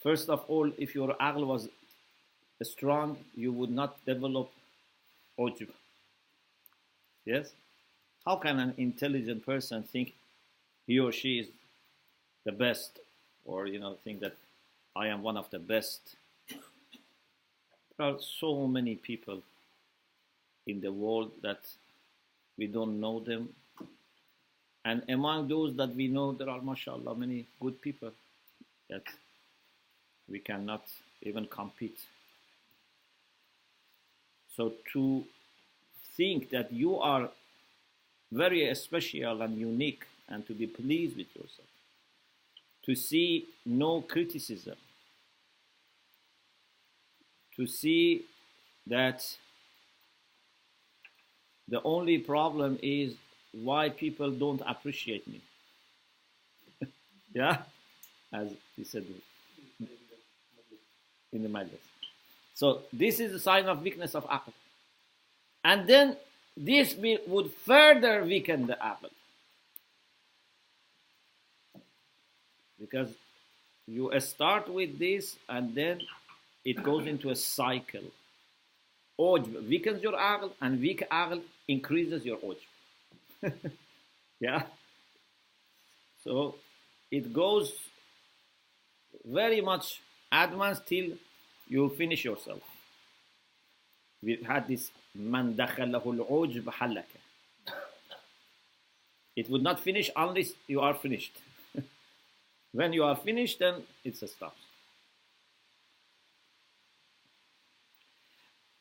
First 0.01 0.29
of 0.29 0.45
all, 0.47 0.71
if 0.77 0.93
your 0.95 1.13
aql 1.15 1.45
was 1.45 1.69
strong, 2.64 3.18
you 3.34 3.52
would 3.52 3.70
not 3.70 4.04
develop 4.04 4.50
ujub. 5.38 5.68
Yes? 7.24 7.52
How 8.26 8.36
can 8.36 8.58
an 8.58 8.74
intelligent 8.76 9.44
person 9.44 9.82
think 9.82 10.14
he 10.86 10.98
or 10.98 11.12
she 11.12 11.38
is 11.40 11.48
the 12.44 12.52
best 12.52 12.98
or, 13.44 13.66
you 13.66 13.78
know, 13.78 13.96
think 14.04 14.20
that 14.20 14.36
I 14.94 15.08
am 15.08 15.22
one 15.22 15.36
of 15.36 15.50
the 15.50 15.58
best? 15.58 16.16
There 17.96 18.06
are 18.06 18.18
so 18.20 18.66
many 18.66 18.96
people 18.96 19.42
in 20.66 20.80
the 20.80 20.92
world 20.92 21.32
that 21.42 21.60
we 22.56 22.66
don't 22.66 23.00
know 23.00 23.20
them. 23.20 23.48
And 24.84 25.02
among 25.08 25.48
those 25.48 25.74
that 25.76 25.94
we 25.94 26.08
know, 26.08 26.32
there 26.32 26.48
are, 26.48 26.60
mashallah, 26.60 27.14
many 27.14 27.46
good 27.60 27.80
people 27.80 28.12
that 28.90 29.02
we 30.28 30.38
cannot 30.38 30.84
even 31.22 31.46
compete 31.46 31.98
so 34.56 34.72
to 34.92 35.24
think 36.16 36.50
that 36.50 36.72
you 36.72 36.98
are 36.98 37.30
very 38.30 38.74
special 38.74 39.42
and 39.42 39.58
unique 39.58 40.04
and 40.28 40.46
to 40.46 40.54
be 40.54 40.66
pleased 40.66 41.16
with 41.16 41.34
yourself 41.34 41.68
to 42.84 42.94
see 42.94 43.46
no 43.64 44.00
criticism, 44.00 44.76
to 47.56 47.66
see 47.66 48.24
that 48.86 49.24
the 51.68 51.80
only 51.82 52.18
problem 52.18 52.78
is 52.82 53.14
why 53.52 53.88
people 53.88 54.30
don't 54.30 54.62
appreciate 54.66 55.26
me. 55.28 55.40
yeah, 57.34 57.58
as 58.32 58.48
he 58.76 58.84
said 58.84 59.04
in 61.32 61.42
the 61.42 61.48
majlis. 61.48 61.91
So 62.54 62.82
this 62.92 63.20
is 63.20 63.34
a 63.34 63.40
sign 63.40 63.66
of 63.66 63.82
weakness 63.82 64.14
of 64.14 64.26
aql. 64.26 64.52
And 65.64 65.86
then 65.86 66.16
this 66.56 66.94
would 67.26 67.52
further 67.52 68.24
weaken 68.24 68.66
the 68.66 68.74
aql. 68.74 69.10
Because 72.78 73.10
you 73.86 74.12
start 74.20 74.68
with 74.68 74.98
this 74.98 75.36
and 75.48 75.74
then 75.74 76.00
it 76.64 76.82
goes 76.82 77.06
into 77.06 77.30
a 77.30 77.36
cycle. 77.36 78.04
Ujb 79.18 79.68
weakens 79.68 80.02
your 80.02 80.12
aql 80.12 80.52
and 80.60 80.80
weak 80.80 81.02
aql 81.10 81.42
increases 81.68 82.24
your 82.24 82.38
ujb. 82.38 83.52
yeah? 84.40 84.62
So 86.24 86.56
it 87.10 87.32
goes 87.32 87.72
very 89.24 89.60
much 89.60 90.00
advanced 90.30 90.86
till 90.86 91.12
you 91.72 91.80
will 91.80 91.88
finish 91.88 92.22
yourself. 92.22 92.60
We 94.22 94.36
had 94.46 94.68
this 94.68 94.90
man 95.14 95.54
dakhalahu 95.54 97.02
It 99.34 99.48
would 99.48 99.62
not 99.62 99.80
finish 99.80 100.10
unless 100.14 100.52
you 100.66 100.80
are 100.80 100.92
finished. 100.92 101.32
when 102.72 102.92
you 102.92 103.04
are 103.04 103.16
finished, 103.16 103.58
then 103.58 103.82
it's 104.04 104.22
a 104.22 104.28
stop. 104.28 104.54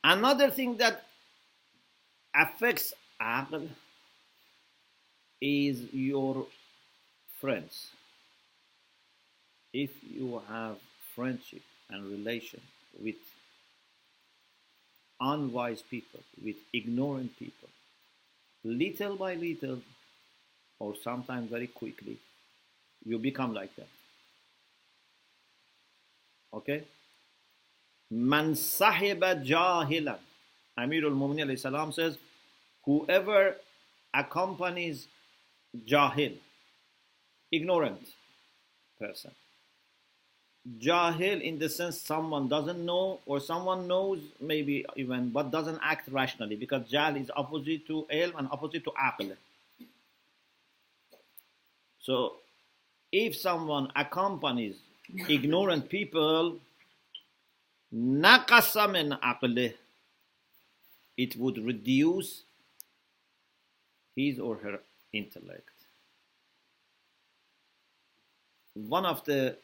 Another 0.04 0.50
thing 0.50 0.76
that 0.78 1.06
affects 2.36 2.94
aql 3.22 3.70
is 5.40 5.94
your 5.94 6.46
friends. 7.40 7.88
If 9.72 9.92
you 10.04 10.42
have 10.50 10.76
friendship 11.16 11.62
and 11.90 12.06
relation 12.12 12.60
with 13.00 13.16
unwise 15.20 15.82
people, 15.84 16.22
with 16.44 16.56
ignorant 16.74 17.38
people, 17.38 17.70
little 18.64 19.16
by 19.16 19.36
little, 19.36 19.80
or 20.80 20.96
sometimes 20.96 21.50
very 21.50 21.68
quickly, 21.68 22.18
you 23.06 23.20
become 23.20 23.54
like 23.54 23.76
them. 23.76 23.88
Okay? 26.54 26.84
Man 28.10 28.54
sahiba 28.54 29.46
jahilan. 29.46 30.18
Amirul 30.78 31.16
Mu'minin 31.16 31.58
salam 31.58 31.92
says, 31.92 32.18
whoever 32.86 33.56
accompanies 34.14 35.08
jahil, 35.88 36.34
ignorant 37.52 38.02
person, 39.00 39.32
jahil 40.80 41.42
in 41.42 41.58
the 41.58 41.68
sense 41.68 42.00
someone 42.00 42.48
doesn't 42.48 42.86
know 42.86 43.20
or 43.26 43.40
someone 43.40 43.88
knows 43.88 44.20
maybe 44.40 44.86
even 44.96 45.30
but 45.30 45.50
doesn't 45.50 45.80
act 45.82 46.08
rationally 46.12 46.56
because 46.56 46.88
jahl 46.88 47.20
is 47.20 47.32
opposite 47.36 47.86
to 47.88 48.06
ilm 48.12 48.38
and 48.38 48.48
opposite 48.52 48.84
to 48.84 48.92
aql. 48.92 49.36
So 52.00 52.36
if 53.12 53.36
someone 53.36 53.92
accompanies 53.96 54.76
ignorant 55.28 55.90
people 55.90 56.58
naqasa 57.94 58.92
min 58.92 59.18
it 61.18 61.36
would 61.36 61.58
reduce 61.58 62.44
his 64.16 64.40
or 64.40 64.58
her 64.58 64.80
intellect. 65.14 65.70
One 68.74 69.06
of 69.06 69.26
the 69.26 69.58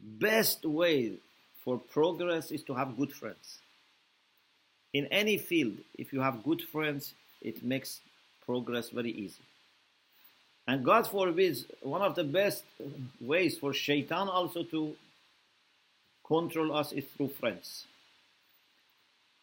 best 0.00 0.64
way 0.64 1.12
for 1.64 1.78
progress 1.78 2.50
is 2.50 2.62
to 2.64 2.74
have 2.74 2.96
good 2.96 3.12
friends. 3.12 3.58
In 4.92 5.06
any 5.06 5.36
field, 5.36 5.76
if 5.98 6.12
you 6.12 6.20
have 6.20 6.42
good 6.42 6.62
friends, 6.62 7.14
it 7.42 7.62
makes 7.62 8.00
progress 8.44 8.90
very 8.90 9.10
easy. 9.10 9.42
And 10.66 10.84
God 10.84 11.06
forbids, 11.06 11.64
one 11.82 12.02
of 12.02 12.14
the 12.14 12.24
best 12.24 12.64
ways 13.20 13.58
for 13.58 13.72
shaitan 13.72 14.28
also 14.28 14.62
to 14.64 14.94
control 16.26 16.74
us 16.74 16.92
is 16.92 17.04
through 17.04 17.28
friends. 17.28 17.84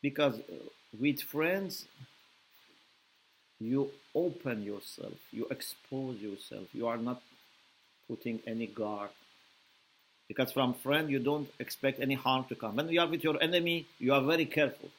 Because 0.02 0.39
with 1.00 1.22
friends, 1.22 1.86
you 3.60 3.89
open 4.13 4.63
yourself, 4.63 5.13
you 5.32 5.48
expose 5.50 6.20
yourself, 6.20 6.68
you 6.74 6.88
are 6.88 6.98
not 6.98 7.22
putting 8.08 8.39
any 8.46 8.68
guard 8.68 9.10
because 10.28 10.52
from 10.52 10.74
friend, 10.74 11.10
you 11.10 11.20
don't 11.20 11.48
expect 11.60 12.00
any 12.00 12.16
harm 12.16 12.46
to 12.50 12.56
come. 12.56 12.76
When 12.76 12.90
you 12.90 13.00
are 13.00 13.08
with 13.08 13.24
your 13.24 13.42
enemy, 13.42 13.86
you 14.00 14.14
are 14.14 14.22
very 14.22 14.46
careful. 14.46 14.90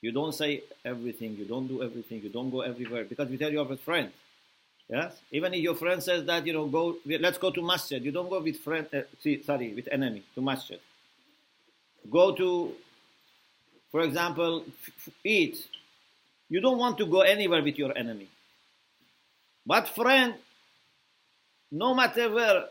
You 0.00 0.12
don't 0.12 0.32
say 0.32 0.62
everything, 0.84 1.36
you 1.36 1.44
don't 1.44 1.66
do 1.66 1.82
everything, 1.82 2.22
you 2.22 2.28
don't 2.28 2.50
go 2.50 2.60
everywhere 2.60 3.04
because 3.04 3.30
you 3.30 3.38
tell 3.38 3.50
you 3.50 3.58
have 3.58 3.70
a 3.70 3.76
friend. 3.76 4.12
Yes? 4.88 5.20
Even 5.32 5.52
if 5.54 5.60
your 5.60 5.74
friend 5.74 6.02
says 6.02 6.24
that, 6.26 6.46
you 6.46 6.52
know, 6.52 6.66
go, 6.66 6.96
let's 7.04 7.38
go 7.38 7.50
to 7.50 7.60
masjid, 7.60 8.02
you 8.02 8.12
don't 8.12 8.30
go 8.30 8.40
with 8.40 8.58
friend, 8.58 8.86
uh, 8.94 9.02
see, 9.20 9.42
sorry, 9.42 9.74
with 9.74 9.88
enemy 9.90 10.22
to 10.34 10.40
masjid. 10.40 10.80
Go 12.10 12.34
to, 12.34 12.72
for 13.90 14.00
example, 14.00 14.64
eat. 15.24 15.66
You 16.48 16.60
don't 16.60 16.78
want 16.78 16.96
to 16.98 17.06
go 17.06 17.20
anywhere 17.20 17.62
with 17.62 17.76
your 17.76 17.96
enemy. 17.98 18.28
But 19.66 19.88
friend, 19.88 20.34
no 21.70 21.92
matter 21.92 22.32
where, 22.32 22.64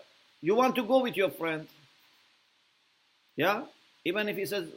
you 0.47 0.55
want 0.55 0.75
to 0.75 0.83
go 0.83 1.01
with 1.01 1.17
your 1.17 1.29
friend. 1.29 1.67
Yeah? 3.35 3.65
Even 4.05 4.29
if 4.29 4.37
he 4.37 4.45
says, 4.45 4.69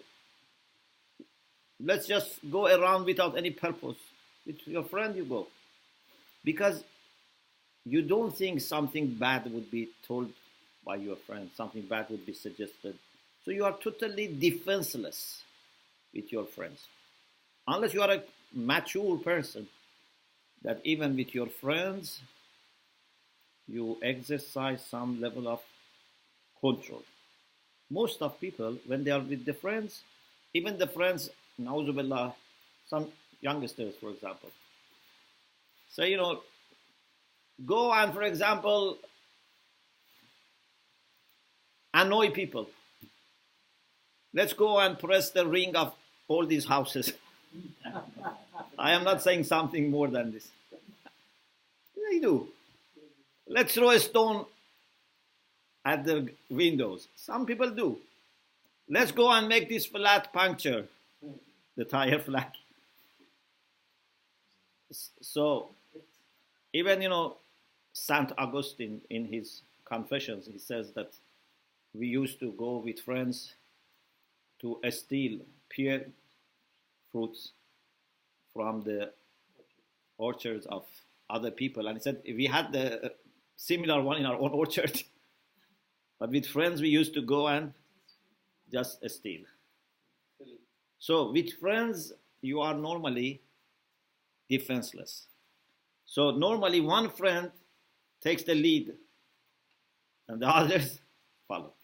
let's 1.79 2.09
just 2.09 2.41
go 2.51 2.67
around 2.67 3.05
without 3.05 3.39
any 3.39 3.53
purpose. 3.53 3.97
With 4.45 4.67
your 4.67 4.83
friend, 4.83 5.15
you 5.15 5.25
go. 5.25 5.47
Because 6.45 6.83
you 7.85 8.03
don't 8.03 8.37
think 8.37 8.61
something 8.61 9.15
bad 9.15 9.45
would 9.53 9.71
be 9.71 9.91
told 10.09 10.33
by 10.85 10.97
your 10.97 11.15
friend, 11.15 11.49
something 11.55 11.83
bad 11.83 12.11
would 12.11 12.27
be 12.27 12.33
suggested. 12.33 12.99
So 13.45 13.53
you 13.53 13.65
are 13.65 13.77
totally 13.81 14.27
defenseless 14.27 15.43
with 16.13 16.33
your 16.33 16.47
friends. 16.47 16.85
Unless 17.69 17.95
you 17.95 18.03
are 18.03 18.11
a 18.11 18.23
mature 18.53 19.19
person, 19.19 19.69
that 20.65 20.81
even 20.83 21.17
with 21.17 21.33
your 21.33 21.47
friends, 21.47 22.19
you 23.71 23.99
exercise 24.03 24.85
some 24.85 25.21
level 25.21 25.49
of 25.49 25.61
control. 26.61 27.03
Most 27.91 28.23
of 28.23 28.41
people, 28.41 28.79
when 28.87 29.05
they 29.05 29.11
are 29.11 29.21
with 29.21 29.45
the 29.45 29.53
friends, 29.55 30.03
even 30.55 30.79
the 30.79 30.87
friends, 30.87 31.31
na'uzubillah, 31.61 32.35
some 32.89 33.09
youngsters, 33.41 33.95
for 34.01 34.11
example, 34.11 34.51
say, 35.91 36.11
you 36.11 36.17
know, 36.17 36.43
go 37.65 37.93
and, 37.93 38.13
for 38.13 38.23
example, 38.23 38.99
annoy 41.93 42.31
people. 42.31 42.69
Let's 44.33 44.53
go 44.53 44.79
and 44.79 44.99
press 44.99 45.31
the 45.31 45.47
ring 45.47 45.75
of 45.75 45.95
all 46.29 46.47
these 46.47 46.65
houses. 46.65 47.13
I 48.79 48.93
am 48.93 49.05
not 49.05 49.23
saying 49.23 49.45
something 49.45 49.91
more 49.91 50.09
than 50.09 50.33
this. 50.33 50.49
They 52.11 52.21
do. 52.21 52.49
Let's 53.53 53.75
throw 53.75 53.91
a 53.91 53.99
stone 53.99 54.47
at 55.85 56.05
the 56.05 56.31
windows. 56.49 57.09
Some 57.17 57.45
people 57.47 57.69
do. 57.69 57.99
Let's 58.89 59.11
go 59.11 59.29
and 59.33 59.49
make 59.49 59.69
this 59.69 59.87
flat 59.87 60.33
puncture, 60.33 60.87
the 61.77 61.85
tire 61.85 62.19
flat. 62.29 62.55
So, 65.21 65.71
even, 66.73 67.03
you 67.03 67.09
know, 67.09 67.39
St. 67.93 68.31
Augustine 68.39 69.01
in 69.11 69.25
his 69.25 69.63
Confessions, 69.85 70.47
he 70.47 70.59
says 70.59 70.93
that 70.93 71.11
we 71.93 72.07
used 72.07 72.39
to 72.39 72.53
go 72.53 72.77
with 72.77 73.01
friends 73.01 73.55
to 74.61 74.79
steal 74.91 75.41
pear 75.75 76.07
fruits 77.11 77.51
from 78.55 78.85
the 78.85 79.11
orchards 80.19 80.67
of 80.67 80.85
other 81.29 81.51
people. 81.51 81.89
And 81.89 81.97
he 81.97 82.03
said 82.03 82.23
we 82.25 82.47
had 82.47 82.71
the 82.71 83.13
similar 83.61 84.01
one 84.01 84.17
in 84.17 84.25
our 84.25 84.37
own 84.37 84.51
orchard. 84.63 85.03
but 86.19 86.31
with 86.31 86.47
friends, 86.47 86.81
we 86.81 86.89
used 86.89 87.13
to 87.15 87.21
go 87.21 87.49
and 87.49 87.73
just 88.73 88.99
steal. 89.11 89.43
So 90.99 91.31
with 91.31 91.53
friends, 91.55 92.13
you 92.41 92.61
are 92.61 92.75
normally 92.75 93.43
defenseless. 94.49 95.27
So 96.07 96.31
normally 96.31 96.81
one 96.81 97.11
friend 97.11 97.51
takes 98.23 98.43
the 98.43 98.55
lead 98.55 98.95
and 100.29 100.41
the 100.41 100.49
others 100.61 101.01
follow. 101.47 101.75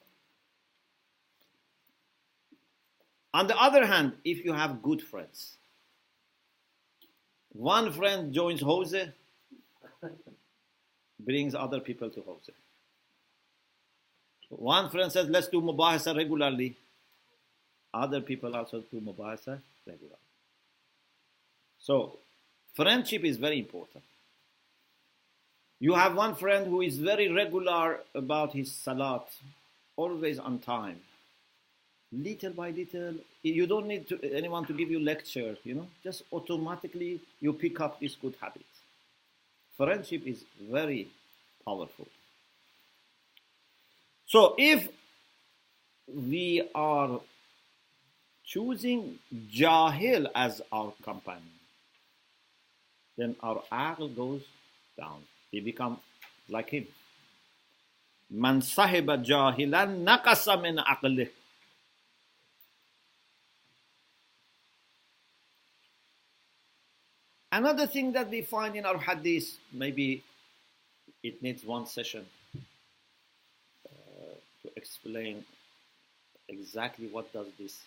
On 3.35 3.47
the 3.47 3.57
other 3.57 3.85
hand, 3.85 4.15
if 4.25 4.45
you 4.45 4.55
have 4.55 4.83
good 4.83 5.03
friends, 5.03 5.59
one 7.51 7.93
friend 7.93 8.33
joins 8.33 8.63
hawza, 8.63 9.13
brings 11.19 11.55
other 11.55 11.81
people 11.81 12.11
to 12.11 12.21
hawza. 12.21 12.51
One 14.49 14.91
friend 14.91 15.11
says, 15.11 15.29
let's 15.29 15.49
do 15.49 15.61
mubahasa 15.61 16.17
regularly. 16.17 16.77
Other 17.93 18.21
people 18.21 18.55
also 18.55 18.83
do 18.91 19.01
mubahasa 19.01 19.59
regularly. 19.87 20.17
So, 21.79 22.19
friendship 22.75 23.25
is 23.25 23.37
very 23.37 23.59
important. 23.59 24.05
You 25.79 25.95
have 25.95 26.17
one 26.17 26.35
friend 26.35 26.67
who 26.67 26.81
is 26.81 26.99
very 26.99 27.31
regular 27.31 28.01
about 28.15 28.53
his 28.53 28.73
salat, 28.73 29.27
always 29.97 30.39
on 30.39 30.59
time. 30.59 31.01
Little 32.13 32.53
by 32.53 32.71
little, 32.71 33.15
you 33.43 33.67
don't 33.67 33.87
need 33.87 34.09
to, 34.09 34.23
anyone 34.33 34.65
to 34.67 34.73
give 34.73 34.91
you 34.91 35.01
lecture, 35.01 35.57
you 35.65 35.75
know, 35.75 35.89
just 36.03 36.23
automatically 36.33 37.21
you 37.41 37.53
pick 37.53 37.81
up 37.81 38.01
these 38.01 38.15
good 38.15 38.35
habits. 38.41 38.76
Friendship 39.77 40.27
is 40.27 40.45
very 40.71 41.09
powerful. 41.65 42.07
So 44.27 44.55
if 44.59 44.89
we 46.09 46.69
are 46.75 47.21
choosing 48.45 49.19
Jahil 49.53 50.29
as 50.35 50.63
our 50.73 50.93
companion, 51.03 51.59
then 53.17 53.37
our 53.41 53.63
aql 53.73 54.15
goes 54.17 54.43
down. 54.97 55.23
We 55.53 55.61
become 55.61 55.99
like 56.49 56.71
him. 56.71 56.87
Man 58.31 58.61
sahiba 58.61 59.23
jahilan 59.23 60.03
naqasa 60.05 60.61
min 60.61 60.79
aqlih. 60.79 61.29
Another 67.53 67.87
thing 67.87 68.13
that 68.13 68.29
we 68.29 68.43
find 68.43 68.77
in 68.77 68.85
our 68.85 68.99
hadith, 68.99 69.57
maybe 69.73 70.23
it 71.23 71.43
needs 71.43 71.65
one 71.65 71.87
session 71.87 72.27
uh, 73.87 74.35
to 74.63 74.71
explain 74.77 75.45
exactly 76.49 77.09
what 77.09 77.33
does 77.33 77.47
this 77.59 77.81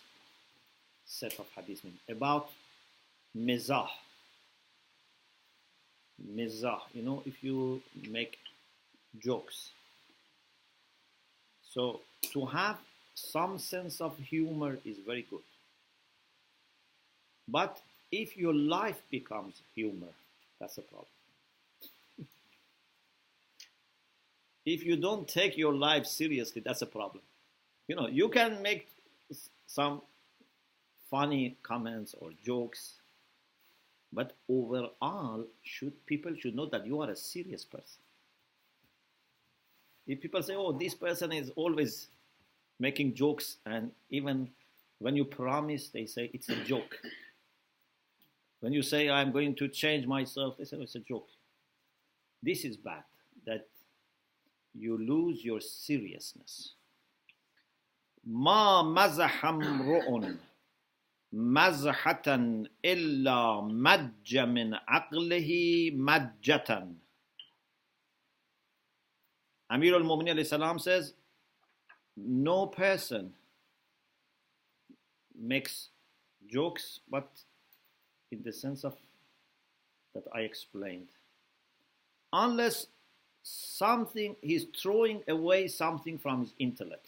set 1.06 1.38
of 1.38 1.46
hadith 1.54 1.84
mean. 1.84 1.98
About 2.08 2.50
mizah. 3.36 3.88
Mizah, 6.34 6.80
you 6.92 7.02
know, 7.02 7.22
if 7.26 7.42
you 7.42 7.82
make 8.08 8.38
jokes. 9.18 9.70
So 11.62 12.00
to 12.32 12.46
have 12.46 12.78
some 13.14 13.58
sense 13.58 14.00
of 14.00 14.16
humor 14.18 14.78
is 14.84 14.98
very 15.06 15.26
good. 15.28 15.42
But 17.48 17.80
if 18.12 18.36
your 18.36 18.54
life 18.54 19.02
becomes 19.10 19.62
humor, 19.74 20.12
that's 20.58 20.78
a 20.78 20.82
problem. 20.82 21.06
if 24.66 24.84
you 24.84 24.96
don't 24.96 25.26
take 25.26 25.56
your 25.56 25.74
life 25.74 26.06
seriously, 26.06 26.62
that's 26.64 26.82
a 26.82 26.86
problem. 26.86 27.22
You 27.88 27.96
know, 27.96 28.08
you 28.08 28.28
can 28.28 28.62
make 28.62 28.88
some 29.66 30.02
funny 31.10 31.56
comments 31.62 32.14
or 32.20 32.30
jokes, 32.44 32.94
but 34.12 34.32
overall, 34.48 35.44
should 35.62 35.94
people 36.06 36.34
should 36.36 36.54
know 36.54 36.66
that 36.66 36.86
you 36.86 37.00
are 37.00 37.10
a 37.10 37.16
serious 37.16 37.64
person. 37.64 38.02
If 40.06 40.20
people 40.20 40.42
say, 40.42 40.56
"Oh, 40.56 40.72
this 40.72 40.94
person 40.94 41.32
is 41.32 41.50
always 41.56 42.08
making 42.78 43.14
jokes," 43.14 43.58
and 43.64 43.92
even 44.10 44.50
when 44.98 45.16
you 45.16 45.24
promise, 45.24 45.88
they 45.88 46.06
say 46.06 46.30
it's 46.32 46.48
a 46.48 46.64
joke. 46.64 47.00
When 48.59 48.73
you 48.73 48.81
say, 48.81 49.09
I'm 49.09 49.31
going 49.31 49.55
to 49.55 49.67
change 49.67 50.07
myself, 50.07 50.57
they 50.57 50.65
say, 50.65 50.77
oh, 50.77 50.83
it's 50.83 50.95
a 50.95 50.99
joke. 50.99 51.27
This 52.41 52.65
is 52.65 52.77
bad, 52.77 53.03
that 53.45 53.67
you 54.73 54.97
lose 54.97 55.43
your 55.43 55.61
seriousness. 55.61 56.75
ما 58.27 58.81
مزح 58.81 59.45
امرؤ 59.45 60.35
مزحة 61.33 62.23
إلا 62.85 63.61
مج 63.61 64.37
من 64.37 64.73
عقله 64.73 65.91
مجة 65.93 66.95
Amir 69.69 69.95
al-Mu'minin 69.95 70.45
salam 70.45 70.77
says, 70.77 71.13
no 72.15 72.67
person 72.67 73.33
makes 75.37 75.89
jokes 76.47 76.99
but 77.09 77.27
in 78.30 78.42
the 78.42 78.52
sense 78.52 78.84
of 78.84 78.94
that 80.14 80.24
I 80.34 80.40
explained. 80.40 81.08
Unless 82.32 82.86
something, 83.42 84.36
he's 84.40 84.66
throwing 84.76 85.22
away 85.28 85.68
something 85.68 86.18
from 86.18 86.42
his 86.42 86.52
intellect. 86.58 87.06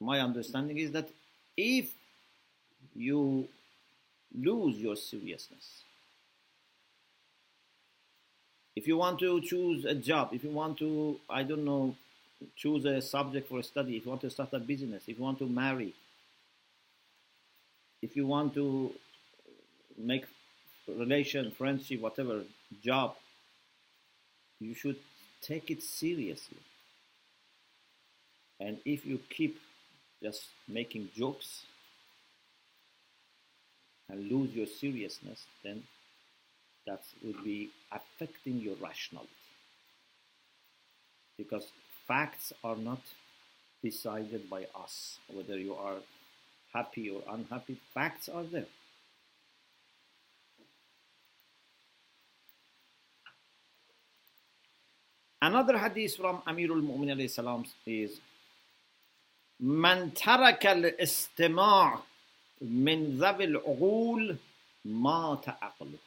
My 0.00 0.20
understanding 0.20 0.78
is 0.78 0.92
that 0.92 1.08
if 1.56 1.90
you 2.94 3.48
lose 4.36 4.76
your 4.76 4.96
seriousness, 4.96 5.82
if 8.74 8.88
you 8.88 8.96
want 8.96 9.18
to 9.20 9.40
choose 9.42 9.84
a 9.84 9.94
job, 9.94 10.30
if 10.32 10.42
you 10.42 10.50
want 10.50 10.78
to, 10.78 11.20
I 11.28 11.42
don't 11.42 11.64
know, 11.64 11.94
choose 12.56 12.84
a 12.84 13.00
subject 13.00 13.48
for 13.48 13.58
a 13.58 13.62
study, 13.62 13.96
if 13.96 14.04
you 14.04 14.10
want 14.10 14.22
to 14.22 14.30
start 14.30 14.48
a 14.52 14.58
business, 14.58 15.04
if 15.06 15.18
you 15.18 15.22
want 15.22 15.38
to 15.38 15.46
marry, 15.46 15.94
if 18.00 18.16
you 18.16 18.26
want 18.26 18.54
to 18.54 18.92
make 19.98 20.24
relation, 20.88 21.50
friendship, 21.50 22.00
whatever, 22.00 22.42
job, 22.82 23.14
you 24.60 24.74
should 24.74 24.96
take 25.40 25.70
it 25.70 25.82
seriously. 25.82 26.58
And 28.60 28.78
if 28.84 29.04
you 29.04 29.18
keep 29.28 29.58
just 30.22 30.44
making 30.68 31.08
jokes 31.16 31.64
and 34.08 34.30
lose 34.30 34.54
your 34.54 34.66
seriousness, 34.66 35.44
then 35.64 35.82
that 36.86 37.02
would 37.24 37.42
be 37.42 37.70
affecting 37.90 38.60
your 38.60 38.76
rationality. 38.76 39.30
Because 41.36 41.66
facts 42.06 42.52
are 42.62 42.76
not 42.76 43.00
decided 43.82 44.48
by 44.48 44.66
us, 44.80 45.18
whether 45.32 45.58
you 45.58 45.74
are 45.74 45.96
happy 46.72 47.10
or 47.10 47.22
unhappy, 47.28 47.80
facts 47.94 48.28
are 48.28 48.44
there. 48.44 48.66
Another 55.41 55.77
hadith 55.77 56.15
from 56.15 56.41
Amirul 56.47 56.81
Mu'minin 56.81 57.29
salam 57.29 57.63
is 57.85 58.19
من 59.59 60.13
ترك 60.13 60.65
الاستماع 60.65 61.99
من 62.61 63.17
ذوي 63.17 63.43
العقول 63.43 64.37
مات 64.85 65.49
عقله 65.49 65.97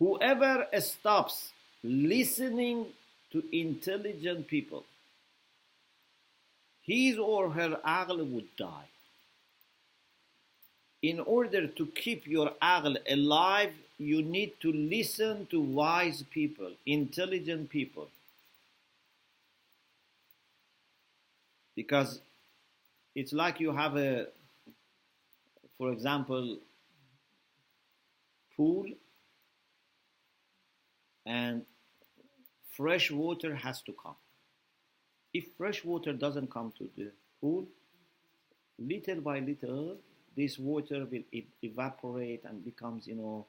Whoever 0.00 0.66
stops 0.78 1.50
listening 1.82 2.86
to 3.32 3.42
intelligent 3.52 4.46
people, 4.46 4.84
his 6.82 7.18
or 7.18 7.50
her 7.50 7.80
aql 7.84 8.24
would 8.30 8.56
die. 8.56 8.88
In 11.02 11.18
order 11.18 11.66
to 11.66 11.86
keep 11.86 12.28
your 12.28 12.52
aql 12.62 12.96
alive, 13.10 13.72
you 13.97 14.21
need 14.21 14.53
to 14.59 14.71
listen 14.71 15.45
to 15.47 15.61
wise 15.61 16.23
people, 16.31 16.71
intelligent 16.85 17.69
people. 17.69 18.07
Because 21.75 22.19
it's 23.15 23.33
like 23.33 23.59
you 23.59 23.71
have 23.71 23.95
a, 23.97 24.27
for 25.77 25.91
example, 25.91 26.57
pool 28.55 28.85
and 31.25 31.65
fresh 32.75 33.11
water 33.11 33.55
has 33.55 33.81
to 33.81 33.93
come. 33.93 34.15
If 35.33 35.45
fresh 35.57 35.83
water 35.83 36.13
doesn't 36.13 36.51
come 36.51 36.73
to 36.77 36.89
the 36.95 37.11
pool, 37.41 37.65
little 38.77 39.21
by 39.21 39.39
little, 39.39 39.97
this 40.35 40.59
water 40.59 41.05
will 41.11 41.23
evaporate 41.63 42.43
and 42.43 42.63
becomes, 42.63 43.07
you 43.07 43.15
know, 43.15 43.45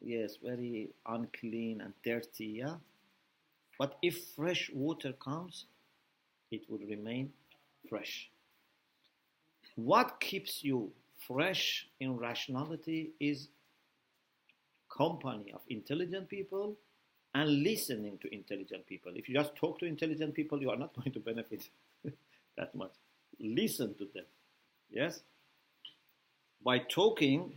yes, 0.00 0.36
very 0.42 0.90
unclean 1.06 1.80
and 1.80 1.92
dirty. 2.04 2.46
Yeah, 2.46 2.76
but 3.78 3.96
if 4.02 4.28
fresh 4.36 4.70
water 4.74 5.12
comes, 5.12 5.66
it 6.50 6.62
will 6.68 6.78
remain 6.78 7.32
fresh. 7.88 8.30
What 9.76 10.20
keeps 10.20 10.64
you 10.64 10.90
fresh 11.26 11.86
in 12.00 12.16
rationality 12.16 13.10
is 13.20 13.48
company 14.88 15.52
of 15.52 15.60
intelligent 15.68 16.28
people 16.28 16.76
and 17.34 17.62
listening 17.62 18.18
to 18.18 18.34
intelligent 18.34 18.86
people. 18.86 19.12
If 19.14 19.28
you 19.28 19.34
just 19.34 19.54
talk 19.54 19.78
to 19.80 19.86
intelligent 19.86 20.34
people, 20.34 20.60
you 20.60 20.70
are 20.70 20.76
not 20.76 20.94
going 20.96 21.12
to 21.12 21.20
benefit 21.20 21.68
that 22.56 22.74
much. 22.74 22.92
Listen 23.38 23.94
to 23.94 24.08
them. 24.14 24.24
Yes? 24.90 25.20
By 26.64 26.78
talking, 26.78 27.52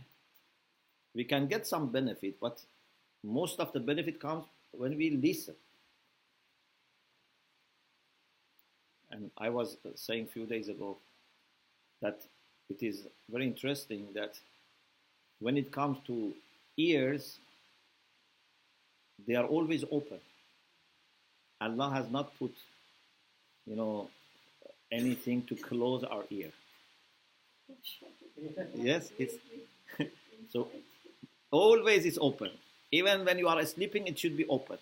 we 1.14 1.24
can 1.24 1.46
get 1.46 1.66
some 1.66 1.88
benefit, 1.90 2.36
but 2.40 2.60
most 3.22 3.60
of 3.60 3.72
the 3.72 3.80
benefit 3.80 4.20
comes 4.20 4.44
when 4.72 4.96
we 4.96 5.10
listen. 5.10 5.54
And 9.10 9.30
I 9.36 9.50
was 9.50 9.76
saying 9.94 10.24
a 10.24 10.32
few 10.32 10.46
days 10.46 10.68
ago 10.68 10.96
that 12.00 12.20
it 12.70 12.82
is 12.82 13.02
very 13.30 13.46
interesting 13.46 14.08
that 14.14 14.38
when 15.38 15.56
it 15.58 15.70
comes 15.70 15.98
to 16.06 16.32
ears, 16.78 17.38
they 19.26 19.34
are 19.34 19.44
always 19.44 19.84
open. 19.90 20.18
Allah 21.60 21.90
has 21.94 22.10
not 22.10 22.36
put, 22.38 22.54
you 23.66 23.76
know, 23.76 24.08
anything 24.90 25.42
to 25.42 25.54
close 25.54 26.02
our 26.04 26.24
ear. 26.30 26.50
yes, 28.74 29.10
it's 29.18 29.34
so 30.50 30.68
always 31.52 32.04
is 32.04 32.18
open. 32.20 32.50
Even 32.90 33.24
when 33.24 33.38
you 33.38 33.46
are 33.48 33.64
sleeping, 33.64 34.06
it 34.08 34.18
should 34.18 34.36
be 34.36 34.46
open. 34.46 34.78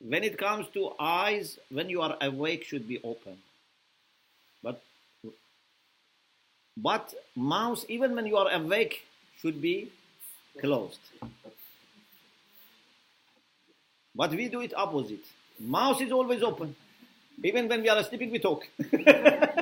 When 0.00 0.24
it 0.24 0.38
comes 0.38 0.66
to 0.74 0.92
eyes, 0.98 1.58
when 1.70 1.88
you 1.90 2.00
are 2.02 2.16
awake, 2.20 2.64
should 2.64 2.88
be 2.88 3.00
open. 3.04 3.36
But 4.62 4.80
but 6.76 7.14
mouth, 7.36 7.84
even 7.88 8.14
when 8.14 8.26
you 8.26 8.36
are 8.36 8.50
awake, 8.52 9.02
should 9.40 9.60
be 9.60 9.90
closed. 10.60 10.98
But 14.14 14.30
we 14.30 14.48
do 14.48 14.60
it 14.60 14.72
opposite. 14.74 15.24
Mouth 15.58 16.00
is 16.00 16.12
always 16.12 16.42
open. 16.42 16.74
Even 17.42 17.68
when 17.68 17.82
we 17.82 17.88
are 17.88 18.02
sleeping, 18.04 18.30
we 18.30 18.38
talk. 18.38 18.66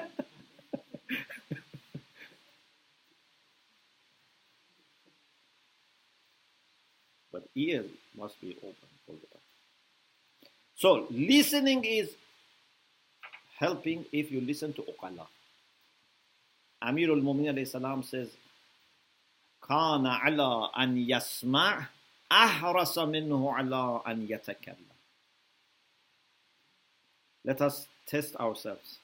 but 7.62 7.62
ears 7.62 7.86
must 8.18 8.42
be 8.42 8.58
open 8.64 8.90
all 9.08 9.14
the 9.14 9.28
time. 9.28 9.42
So 10.76 11.06
listening 11.12 11.86
is 11.86 12.10
helping 13.60 14.06
if 14.12 14.32
you 14.32 14.42
listen 14.42 14.74
to 14.74 14.82
uqala. 14.82 15.28
Amir 16.82 17.12
al-Mu'minin 17.12 17.68
salam 17.68 18.02
says, 18.02 18.30
كان 19.62 20.08
على 20.08 20.72
أن 20.76 20.98
يسمع 20.98 21.86
أحرص 22.32 22.98
منه 22.98 23.54
على 23.54 24.02
أن 24.08 24.28
يتكلم. 24.28 24.76
Let 27.46 27.62
us 27.62 27.88
test 28.08 28.36
ourselves. 28.38 28.98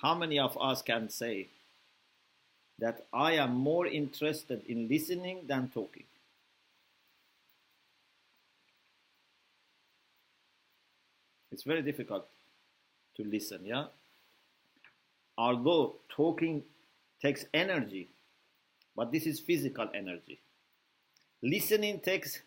How 0.00 0.14
many 0.14 0.38
of 0.38 0.56
us 0.58 0.80
can 0.80 1.10
say 1.10 1.48
that 2.78 3.04
I 3.12 3.32
am 3.32 3.56
more 3.56 3.86
interested 3.86 4.62
in 4.66 4.88
listening 4.88 5.40
than 5.46 5.68
talking? 5.68 6.04
It's 11.55 11.63
very 11.63 11.81
difficult 11.81 12.27
to 13.15 13.23
listen, 13.23 13.65
yeah? 13.65 13.85
Although 15.37 15.95
talking 16.09 16.63
takes 17.21 17.45
energy, 17.53 18.09
but 18.93 19.09
this 19.09 19.25
is 19.25 19.39
physical 19.39 19.87
energy. 19.93 20.41
Listening 21.41 22.01
takes 22.01 22.41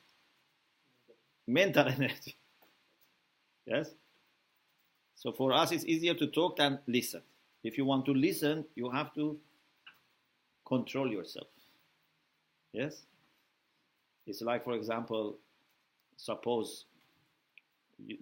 mental 1.46 1.88
energy. 1.96 2.36
Yes? 3.64 3.88
So 5.16 5.32
for 5.32 5.54
us, 5.54 5.72
it's 5.72 5.86
easier 5.86 6.12
to 6.12 6.26
talk 6.26 6.58
than 6.58 6.78
listen. 6.86 7.22
If 7.64 7.78
you 7.78 7.86
want 7.86 8.04
to 8.04 8.12
listen, 8.12 8.66
you 8.74 8.90
have 8.90 9.14
to 9.14 9.38
control 10.66 11.10
yourself. 11.10 11.48
Yes? 12.74 13.00
It's 14.26 14.42
like, 14.42 14.64
for 14.64 14.74
example, 14.74 15.38
suppose 16.18 16.84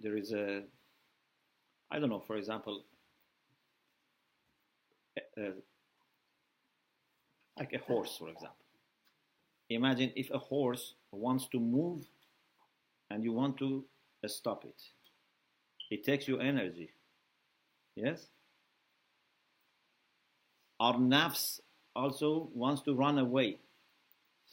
there 0.01 0.15
is 0.15 0.31
a, 0.31 0.63
I 1.89 1.99
don't 1.99 2.09
know, 2.09 2.19
for 2.19 2.35
example, 2.35 2.83
uh, 5.37 5.51
like 7.57 7.73
a 7.73 7.79
horse, 7.79 8.15
for 8.17 8.29
example. 8.29 8.65
Imagine 9.69 10.11
if 10.15 10.29
a 10.31 10.37
horse 10.37 10.95
wants 11.11 11.47
to 11.47 11.59
move 11.59 12.05
and 13.09 13.23
you 13.23 13.33
want 13.33 13.57
to 13.57 13.85
stop 14.27 14.65
it. 14.65 14.81
It 15.89 16.03
takes 16.03 16.27
you 16.27 16.39
energy. 16.39 16.91
Yes? 17.95 18.27
Our 20.79 20.95
nafs 20.95 21.59
also 21.95 22.49
wants 22.53 22.81
to 22.83 22.93
run 22.93 23.17
away 23.17 23.57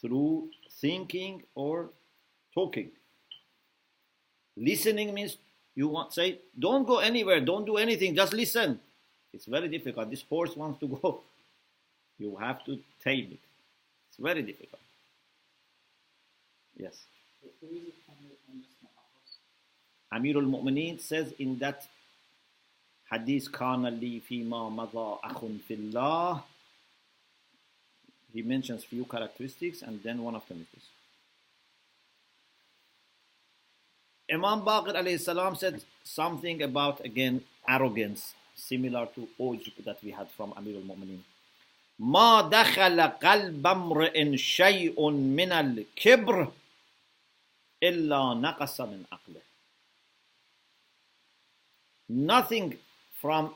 through 0.00 0.50
thinking 0.80 1.42
or 1.54 1.90
talking. 2.54 2.90
Listening 4.56 5.12
means 5.12 5.36
you 5.74 5.88
want 5.88 6.12
say, 6.12 6.38
don't 6.58 6.86
go 6.86 6.98
anywhere, 6.98 7.40
don't 7.40 7.64
do 7.64 7.76
anything, 7.76 8.14
just 8.14 8.32
listen. 8.32 8.80
It's 9.32 9.46
very 9.46 9.68
difficult. 9.68 10.10
This 10.10 10.22
horse 10.22 10.56
wants 10.56 10.78
to 10.80 10.86
go. 11.02 11.20
You 12.18 12.36
have 12.36 12.64
to 12.66 12.78
tame 13.02 13.30
it. 13.32 13.40
It's 14.08 14.18
very 14.18 14.42
difficult. 14.42 14.80
Yes. 16.76 16.96
Amir 20.12 20.36
al-Mu'mineen 20.36 21.00
says 21.00 21.32
in 21.40 21.58
that 21.58 21.86
hadith, 23.10 23.50
kana 23.50 23.90
li 23.90 24.22
fima 24.28 24.70
madha 24.70 25.18
akhun 25.22 25.60
fillah. 25.60 26.42
He 28.32 28.42
mentions 28.42 28.84
few 28.84 29.04
characteristics 29.04 29.82
and 29.82 30.00
then 30.02 30.22
one 30.22 30.36
of 30.36 30.46
them 30.48 30.60
is 30.60 30.66
this. 30.74 30.84
Imam 34.34 34.62
Baqir 34.62 34.94
alayhi 34.94 35.20
salam 35.20 35.54
said 35.54 35.82
something 36.02 36.62
about 36.62 37.04
again 37.04 37.42
arrogance, 37.68 38.34
similar 38.54 39.06
to 39.14 39.28
ujub 39.40 39.76
that 39.84 39.98
we 40.02 40.10
had 40.10 40.28
from 40.30 40.52
Amir 40.56 40.76
al-Mu'minin. 40.76 41.22
ما 41.98 42.50
دخل 42.50 43.00
قلب 43.00 43.66
امرئ 43.66 44.36
شيء 44.36 45.10
من 45.10 45.52
الكبر 45.52 46.52
إلا 47.82 48.34
نقص 48.34 48.80
من 48.80 49.04
عقله. 49.12 49.40
Nothing 52.08 52.78
from 53.20 53.54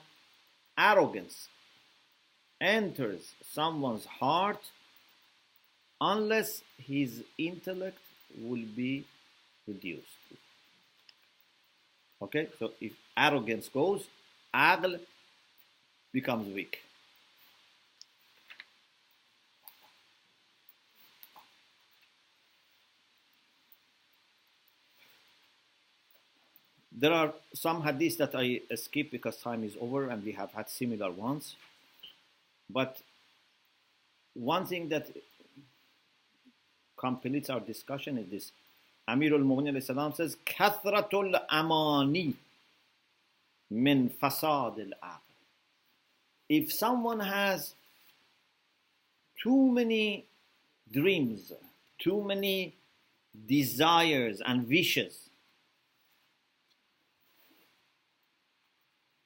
arrogance 0.78 1.48
enters 2.60 3.34
someone's 3.52 4.06
heart 4.06 4.70
unless 6.00 6.62
his 6.78 7.24
intellect 7.36 7.98
will 8.40 8.64
be 8.76 9.04
reduced. 9.66 10.17
Okay, 12.22 12.48
so 12.58 12.72
if 12.80 12.92
arrogance 13.16 13.68
goes, 13.68 14.06
aql 14.54 15.00
becomes 16.12 16.48
weak. 16.54 16.82
There 26.92 27.12
are 27.14 27.32
some 27.54 27.80
hadiths 27.82 28.18
that 28.18 28.34
I 28.34 28.60
skip 28.76 29.10
because 29.10 29.38
time 29.38 29.64
is 29.64 29.74
over 29.80 30.10
and 30.10 30.22
we 30.22 30.32
have 30.32 30.52
had 30.52 30.68
similar 30.68 31.10
ones. 31.10 31.56
But 32.70 33.02
one 34.34 34.64
thing 34.66 34.88
that 34.88 35.08
completes 36.98 37.48
our 37.48 37.60
discussion 37.60 38.18
is 38.18 38.28
this. 38.30 38.52
Amir 39.08 39.34
al-Mu'minin 39.34 40.14
says, 40.14 40.36
Kathratul 40.44 41.40
amani 41.50 42.34
min 43.70 44.10
fasad 44.10 44.92
al 45.02 45.20
If 46.48 46.70
someone 46.70 47.20
has 47.20 47.74
too 49.42 49.72
many 49.72 50.26
dreams, 50.92 51.52
too 51.98 52.22
many 52.22 52.74
desires 53.46 54.42
and 54.44 54.68
wishes, 54.68 55.30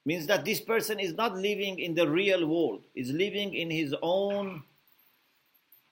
means 0.04 0.26
that 0.26 0.44
this 0.44 0.60
person 0.60 1.00
is 1.00 1.14
not 1.14 1.36
living 1.36 1.80
in 1.80 1.94
the 1.94 2.08
real 2.08 2.46
world, 2.46 2.82
is 2.94 3.10
living 3.10 3.52
in 3.54 3.68
his 3.68 3.94
own 4.00 4.62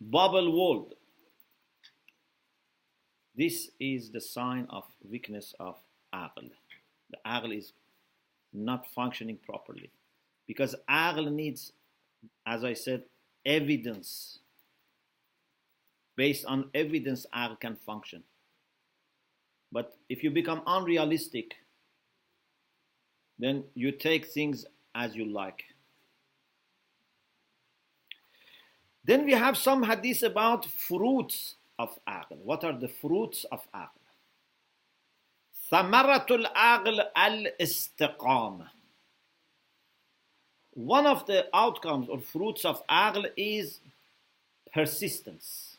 bubble 0.00 0.56
world. 0.56 0.94
This 3.40 3.70
is 3.80 4.10
the 4.10 4.20
sign 4.20 4.66
of 4.68 4.84
weakness 5.02 5.54
of 5.58 5.76
aql. 6.14 6.50
The 7.08 7.16
aql 7.26 7.56
is 7.56 7.72
not 8.52 8.86
functioning 8.94 9.38
properly 9.42 9.90
because 10.46 10.76
aql 10.90 11.32
needs, 11.32 11.72
as 12.44 12.64
I 12.64 12.74
said, 12.74 13.04
evidence. 13.46 14.40
Based 16.16 16.44
on 16.44 16.68
evidence, 16.74 17.24
aql 17.34 17.58
can 17.58 17.76
function. 17.76 18.22
But 19.72 19.94
if 20.10 20.22
you 20.22 20.30
become 20.30 20.60
unrealistic, 20.66 21.54
then 23.38 23.64
you 23.72 23.90
take 23.90 24.26
things 24.26 24.66
as 24.94 25.16
you 25.16 25.24
like. 25.24 25.64
Then 29.02 29.24
we 29.24 29.32
have 29.32 29.56
some 29.56 29.84
hadith 29.84 30.22
about 30.24 30.66
fruits 30.66 31.54
of 31.79 31.97
aql. 32.07 32.37
What 32.43 32.63
are 32.63 32.73
the 32.73 32.87
fruits 32.87 33.45
of 33.51 33.61
aql? 33.73 33.89
ثمرة 35.71 36.27
العقل 36.29 37.11
الاستقامة. 37.17 38.67
One 40.75 41.07
of 41.07 41.25
the 41.25 41.47
outcomes 41.53 42.09
or 42.09 42.19
fruits 42.19 42.65
of 42.65 42.85
aql 42.87 43.25
is 43.37 43.79
persistence. 44.73 45.77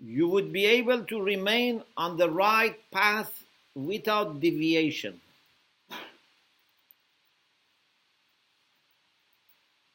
You 0.00 0.28
would 0.28 0.52
be 0.52 0.66
able 0.66 1.04
to 1.04 1.20
remain 1.20 1.82
on 1.96 2.16
the 2.16 2.30
right 2.30 2.78
path 2.90 3.44
without 3.74 4.40
deviation. 4.40 5.20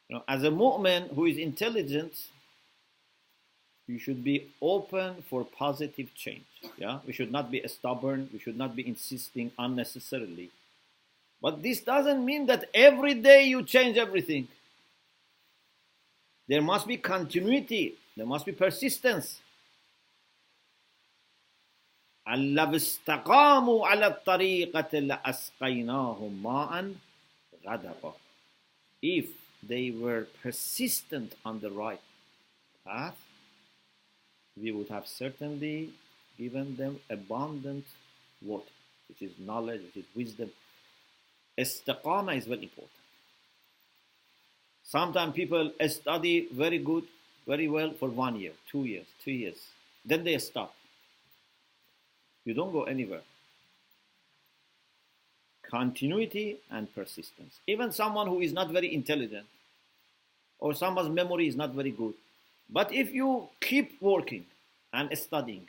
You 0.08 0.15
know, 0.15 0.24
as 0.28 0.43
a 0.43 0.50
mu'min 0.50 1.13
who 1.13 1.26
is 1.26 1.38
intelligent, 1.38 2.13
you 3.88 4.00
should 4.00 4.24
be 4.24 4.50
open 4.62 5.24
for 5.30 5.46
positive 5.46 6.13
change. 6.13 6.46
Yeah, 6.78 7.00
we 7.06 7.13
should 7.13 7.32
not 7.32 7.50
be 7.50 7.65
stubborn. 7.67 8.30
We 8.34 8.39
should 8.39 8.58
not 8.58 8.76
be 8.76 8.86
insisting 8.86 9.52
unnecessarily. 9.58 10.52
But 11.41 11.63
this 11.63 11.82
doesn't 11.82 12.26
mean 12.26 12.48
that 12.48 12.70
every 12.74 13.13
day 13.13 13.46
you 13.46 13.63
change 13.63 13.98
everything. 13.98 14.48
There 16.48 16.62
must 16.62 16.88
be 16.88 16.98
continuity. 16.98 17.96
There 18.15 18.26
must 18.26 18.46
be 18.46 18.52
persistence. 18.52 19.41
لو 22.28 22.76
استقاموا 22.76 23.88
على 23.88 24.08
الطريقة 24.08 25.00
لأسقيناهم 25.00 26.43
ماء 26.43 26.93
غدقا. 27.65 28.13
If 29.02 29.28
they 29.63 29.91
were 29.91 30.28
persistent 30.43 31.36
on 31.46 31.62
the 31.62 31.72
right 31.72 32.02
path, 32.86 33.15
we 34.61 34.71
would 34.73 34.88
have 34.88 35.07
certainly 35.07 35.91
given 36.38 36.77
them 36.77 36.99
abundant 37.11 37.85
water, 38.43 38.65
which 39.09 39.23
is 39.23 39.33
knowledge, 39.38 39.83
which 39.83 40.05
is 40.05 40.11
wisdom. 40.15 40.51
Istiqama 41.59 42.37
is 42.37 42.47
very 42.47 42.62
important. 42.62 42.91
Sometimes 44.85 45.35
people 45.35 45.73
study 45.88 46.49
very 46.53 46.79
good, 46.79 47.05
very 47.47 47.69
well 47.69 47.93
for 47.93 48.09
one 48.09 48.38
year, 48.38 48.53
two 48.71 48.85
years, 48.85 49.07
three 49.23 49.37
years. 49.37 49.57
Then 50.05 50.25
they 50.25 50.37
stop. 50.38 50.75
You 52.45 52.55
don't 52.55 52.73
go 52.73 52.85
anywhere. 52.85 53.23
Continuity 55.71 56.59
and 56.71 56.93
persistence. 56.95 57.61
Even 57.67 57.93
someone 57.93 58.27
who 58.27 58.41
is 58.41 58.53
not 58.53 58.71
very 58.71 58.93
intelligent 58.93 59.47
or 60.59 60.75
someone's 60.75 61.09
memory 61.09 61.47
is 61.47 61.57
not 61.57 61.73
very 61.73 61.91
good. 61.91 62.15
But 62.73 62.93
if 62.93 63.13
you 63.13 63.49
keep 63.61 64.01
working 64.01 64.47
and 64.95 65.17
studying, 65.17 65.69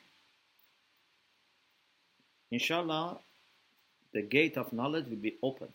inshallah, 2.50 3.20
the 4.14 4.22
gate 4.22 4.58
of 4.58 4.72
knowledge 4.72 5.08
will 5.10 5.18
be 5.18 5.36
opened. 5.44 5.74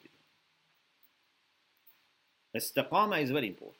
Istiqama 2.56 3.22
is 3.22 3.30
very 3.30 3.48
important. 3.48 3.76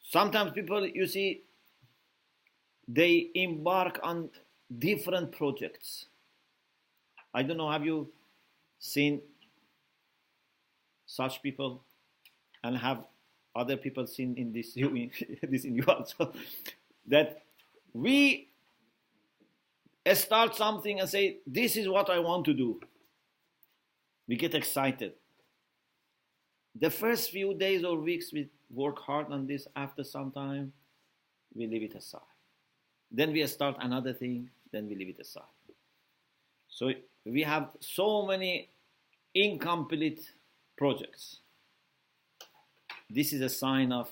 Sometimes 0.00 0.52
people, 0.52 0.86
you 0.86 1.08
see, 1.08 1.40
they 2.86 3.30
embark 3.34 3.98
on 4.04 4.30
different 4.78 5.32
projects. 5.32 6.06
I 7.32 7.42
don't 7.42 7.56
know, 7.56 7.68
have 7.68 7.84
you 7.84 8.12
seen 8.78 9.22
such 11.04 11.42
people 11.42 11.82
and 12.62 12.76
have 12.78 13.04
other 13.54 13.76
people 13.76 14.06
seen 14.06 14.34
in 14.36 14.52
this 14.52 14.76
you 14.76 15.10
this 15.42 15.64
in 15.64 15.76
you 15.76 15.84
also 15.86 16.32
that 17.06 17.42
we 17.92 18.48
start 20.12 20.54
something 20.54 21.00
and 21.00 21.08
say 21.08 21.38
this 21.46 21.76
is 21.76 21.88
what 21.88 22.10
I 22.10 22.18
want 22.18 22.44
to 22.46 22.54
do. 22.54 22.80
We 24.28 24.36
get 24.36 24.54
excited. 24.54 25.12
The 26.74 26.90
first 26.90 27.30
few 27.30 27.54
days 27.54 27.84
or 27.84 27.96
weeks 27.96 28.32
we 28.32 28.48
work 28.70 28.98
hard 28.98 29.30
on 29.30 29.46
this. 29.46 29.66
After 29.76 30.02
some 30.02 30.30
time, 30.32 30.72
we 31.54 31.66
leave 31.66 31.82
it 31.82 31.94
aside. 31.94 32.20
Then 33.10 33.32
we 33.32 33.46
start 33.46 33.76
another 33.80 34.12
thing. 34.12 34.50
Then 34.72 34.88
we 34.88 34.96
leave 34.96 35.10
it 35.10 35.20
aside. 35.20 35.44
So 36.68 36.90
we 37.24 37.42
have 37.42 37.70
so 37.80 38.26
many 38.26 38.70
incomplete 39.34 40.32
projects. 40.76 41.40
This 43.14 43.32
is 43.32 43.40
a 43.40 43.48
sign 43.48 43.92
of 43.92 44.10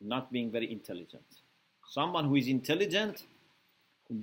not 0.00 0.30
being 0.30 0.50
very 0.50 0.70
intelligent. 0.70 1.24
Someone 1.88 2.24
who 2.26 2.36
is 2.36 2.46
intelligent, 2.46 3.24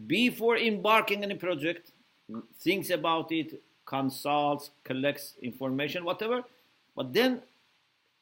before 0.08 0.58
embarking 0.58 1.24
on 1.24 1.32
a 1.32 1.36
project, 1.36 1.92
thinks 2.60 2.90
about 2.92 3.32
it, 3.32 3.62
consults, 3.86 4.70
collects 4.84 5.34
information, 5.42 6.06
whatever, 6.06 6.44
but 6.96 7.12
then 7.14 7.42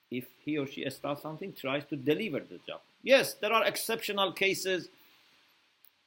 if 0.09 0.25
he 0.43 0.57
or 0.57 0.65
she 0.65 0.89
starts 0.89 1.21
something, 1.21 1.53
tries 1.53 1.85
to 1.85 1.95
deliver 1.95 2.39
the 2.39 2.59
job. 2.67 2.81
Yes, 3.03 3.35
there 3.35 3.53
are 3.53 3.65
exceptional 3.65 4.31
cases 4.31 4.89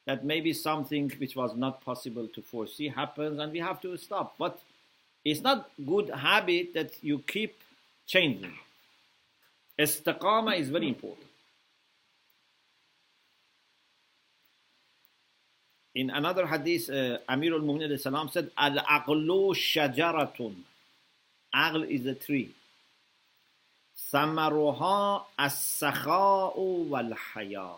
that 0.06 0.24
maybe 0.24 0.52
something 0.52 1.12
which 1.18 1.36
was 1.36 1.54
not 1.54 1.84
possible 1.84 2.26
to 2.34 2.42
foresee 2.42 2.88
happens 2.88 3.38
and 3.38 3.52
we 3.52 3.60
have 3.60 3.80
to 3.82 3.96
stop. 3.96 4.34
But 4.38 4.58
it's 5.24 5.42
not 5.42 5.70
good 5.86 6.08
habit 6.08 6.74
that 6.74 6.92
you 7.02 7.20
keep 7.20 7.60
changing. 8.06 8.54
Istiqamah 9.80 10.58
is 10.58 10.68
very 10.68 10.88
important. 10.88 11.26
In 15.94 16.10
another 16.10 16.46
hadith, 16.46 16.90
uh, 16.90 17.18
Amir 17.26 17.54
al 17.54 17.60
Mu'min 17.60 18.30
said, 18.30 18.50
Al 18.58 18.76
aqlu 18.76 19.54
shajaratun. 19.56 20.54
Aql 21.54 21.88
is 21.88 22.04
a 22.04 22.14
tree. 22.14 22.54
Samaruha 24.12 25.22
as 25.38 25.82
wal 25.82 27.12
haya. 27.32 27.70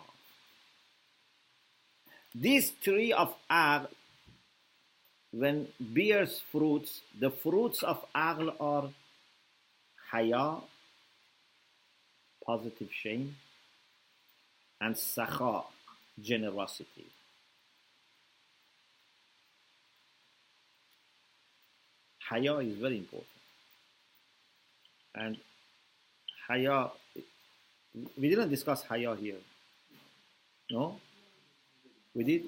This 2.34 2.72
tree 2.82 3.12
of 3.12 3.32
aql, 3.48 3.86
when 5.30 5.68
bears 5.78 6.42
fruits, 6.50 7.00
the 7.18 7.30
fruits 7.30 7.84
of 7.84 8.04
aql 8.12 8.52
are 8.58 8.88
haya 10.10 10.62
positive 12.44 12.88
shame, 12.92 13.36
and 14.80 14.94
sakha, 14.94 15.64
generosity. 16.20 17.06
Haya 22.28 22.56
is 22.58 22.74
very 22.76 22.98
important. 22.98 23.28
And 25.14 25.36
haya, 26.48 26.90
we 28.16 28.28
didn't 28.28 28.48
discuss 28.48 28.82
haya 28.84 29.14
here. 29.14 29.36
No? 30.70 30.98
We 32.14 32.24
did? 32.24 32.42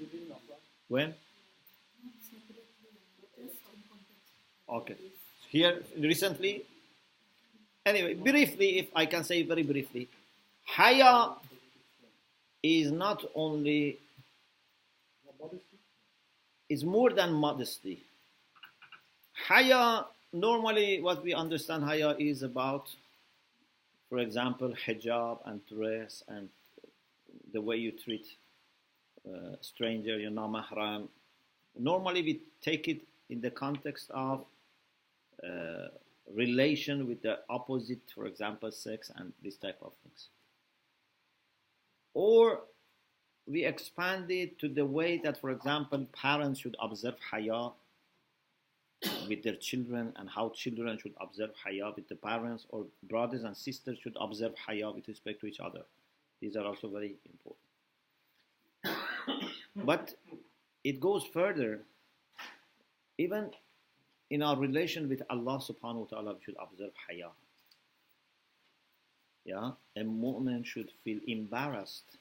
When? 0.89 1.15
Okay. 4.69 4.97
Here, 5.51 5.83
recently, 5.99 6.65
anyway, 7.87 8.15
briefly, 8.15 8.79
if 8.79 8.89
I 8.95 9.07
can 9.07 9.25
say 9.25 9.43
very 9.43 9.63
briefly, 9.63 10.09
Haya 10.65 11.35
is 12.63 12.91
not 12.91 13.25
only, 13.35 13.99
is 16.69 16.85
more 16.85 17.11
than 17.11 17.33
modesty. 17.33 18.03
Haya, 19.49 20.05
normally 20.33 21.01
what 21.01 21.23
we 21.23 21.35
understand 21.35 21.85
Haya 21.85 22.17
is 22.19 22.43
about, 22.43 22.89
for 24.09 24.19
example, 24.19 24.75
hijab 24.87 25.39
and 25.45 25.61
dress 25.67 26.23
and 26.29 26.49
the 27.53 27.61
way 27.61 27.77
you 27.77 27.93
treat 27.93 28.27
uh, 29.29 29.57
stranger, 29.61 30.19
your 30.19 30.31
mahram. 30.31 31.09
Normally 31.79 32.23
we 32.23 32.41
take 32.63 32.89
it 32.89 33.01
in 33.31 33.41
the 33.41 33.51
context 33.51 34.11
of 34.11 34.45
uh, 35.43 35.89
relation 36.33 37.07
with 37.07 37.23
the 37.23 37.41
opposite, 37.49 38.01
for 38.15 38.27
example, 38.27 38.71
sex 38.71 39.11
and 39.17 39.33
this 39.43 39.57
type 39.57 39.79
of 39.83 39.93
things. 40.03 40.29
Or 42.15 42.63
we 43.47 43.65
expand 43.65 44.31
it 44.31 44.59
to 44.61 44.69
the 44.69 44.87
way 44.87 45.19
that, 45.25 45.41
for 45.41 45.51
example, 45.51 46.07
parents 46.13 46.61
should 46.61 46.77
observe 46.81 47.17
haya 47.31 47.71
with 49.29 49.43
their 49.43 49.57
children 49.57 50.13
and 50.17 50.31
how 50.31 50.51
children 50.51 50.99
should 50.99 51.15
observe 51.21 51.51
haya 51.63 51.93
with 51.95 52.09
the 52.09 52.15
parents, 52.15 52.67
or 52.71 52.87
brothers 53.03 53.43
and 53.45 53.57
sisters 53.57 53.99
should 54.03 54.17
observe 54.21 54.55
haya 54.67 54.91
with 54.91 55.07
respect 55.09 55.41
to 55.41 55.47
each 55.47 55.61
other. 55.61 55.83
These 56.41 56.57
are 56.57 56.65
also 56.65 56.89
very 56.89 57.17
important. 57.27 57.61
But 59.77 60.15
it 60.85 61.01
goes 61.01 61.25
further. 61.25 61.81
Even 63.19 63.51
in 64.35 64.43
our 64.43 64.57
relation 64.57 65.09
with 65.09 65.23
Allah 65.31 65.59
subhanahu 65.63 66.05
wa 66.05 66.07
ta'ala, 66.11 66.33
we 66.35 66.43
should 66.45 66.57
observe 66.59 66.91
haya. 67.07 67.29
Yeah, 69.45 69.71
a 69.97 70.01
mu'min 70.01 70.65
should 70.67 70.91
feel 71.05 71.21
embarrassed 71.29 72.17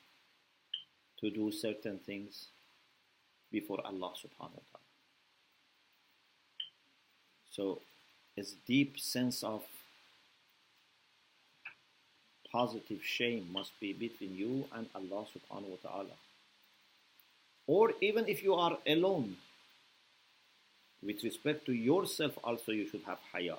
to 1.22 1.32
do 1.32 1.52
certain 1.52 1.98
things 1.98 2.50
before 3.52 3.80
Allah 3.84 4.12
subhanahu 4.24 4.62
wa 4.62 4.68
ta'ala. 4.74 4.92
So, 7.50 7.82
a 8.38 8.44
deep 8.68 9.00
sense 9.00 9.42
of 9.42 9.64
positive 12.52 13.04
shame 13.04 13.48
must 13.52 13.72
be 13.80 13.92
between 13.92 14.36
you 14.38 14.66
and 14.76 14.86
Allah 14.94 15.26
subhanahu 15.34 15.74
wa 15.74 15.82
ta'ala. 15.82 16.18
Or 17.66 17.94
even 18.02 18.28
if 18.28 18.44
you 18.44 18.54
are 18.54 18.78
alone, 18.86 19.38
with 21.06 21.24
respect 21.24 21.66
to 21.66 21.74
yourself 21.74 22.38
also 22.44 22.72
you 22.72 22.88
should 22.88 23.04
have 23.06 23.20
haya. 23.32 23.56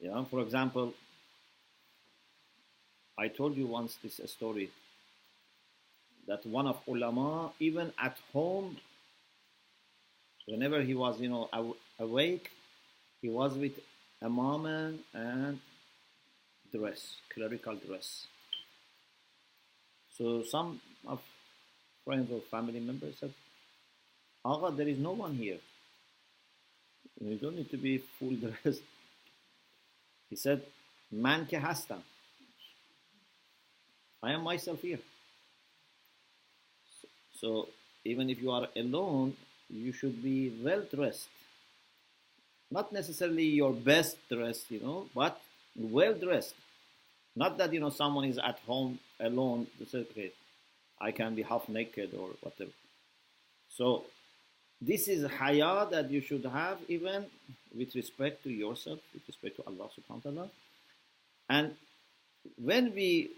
Yeah, 0.00 0.24
for 0.24 0.40
example, 0.40 0.94
I 3.18 3.28
told 3.28 3.56
you 3.56 3.66
once 3.66 3.96
this 4.02 4.20
story 4.26 4.70
that 6.28 6.44
one 6.46 6.66
of 6.66 6.80
ulama, 6.86 7.52
even 7.58 7.92
at 7.98 8.16
home, 8.32 8.76
whenever 10.46 10.82
he 10.82 10.94
was, 10.94 11.20
you 11.20 11.28
know, 11.28 11.48
awake, 11.98 12.50
he 13.20 13.28
was 13.28 13.54
with 13.54 13.72
amama 14.22 14.96
and 15.14 15.58
dress, 16.72 17.16
clerical 17.34 17.74
dress. 17.74 18.26
So 20.16 20.42
some 20.42 20.80
of 21.06 21.20
friends 22.04 22.30
or 22.30 22.40
family 22.50 22.80
members 22.80 23.16
said, 23.18 23.32
Aga, 24.44 24.76
there 24.76 24.88
is 24.88 24.98
no 24.98 25.12
one 25.12 25.34
here. 25.34 25.58
You 27.20 27.36
don't 27.36 27.56
need 27.56 27.70
to 27.70 27.76
be 27.76 27.98
full 27.98 28.34
dressed. 28.34 28.82
He 30.30 30.36
said, 30.36 30.62
Man 31.10 31.46
ke 31.46 31.58
hastam. 31.58 32.00
I 34.22 34.32
am 34.32 34.42
myself 34.42 34.82
here. 34.82 34.98
So, 37.40 37.68
even 38.04 38.30
if 38.30 38.42
you 38.42 38.50
are 38.50 38.68
alone, 38.76 39.36
you 39.70 39.92
should 39.92 40.22
be 40.22 40.52
well 40.62 40.82
dressed. 40.92 41.28
Not 42.70 42.92
necessarily 42.92 43.44
your 43.44 43.72
best 43.72 44.16
dressed, 44.28 44.70
you 44.70 44.80
know, 44.80 45.06
but 45.14 45.40
well 45.76 46.14
dressed. 46.14 46.54
Not 47.34 47.56
that 47.58 47.72
you 47.72 47.80
know 47.80 47.90
someone 47.90 48.24
is 48.24 48.38
at 48.38 48.58
home 48.66 48.98
alone. 49.20 49.66
They 49.78 49.86
say, 49.86 49.98
okay, 49.98 50.32
I 51.00 51.12
can 51.12 51.34
be 51.34 51.42
half 51.42 51.68
naked 51.68 52.14
or 52.14 52.30
whatever. 52.40 52.72
So 53.70 54.04
this 54.80 55.08
is 55.08 55.28
haya 55.28 55.86
that 55.90 56.10
you 56.10 56.20
should 56.20 56.44
have 56.44 56.78
even 56.88 57.26
with 57.76 57.94
respect 57.94 58.42
to 58.44 58.50
yourself, 58.50 59.00
with 59.12 59.22
respect 59.26 59.56
to 59.56 59.62
Allah 59.66 59.88
subhanahu 59.90 60.24
wa 60.24 60.30
ta'ala. 60.30 60.50
And 61.48 61.74
when 62.56 62.94
we 62.94 63.30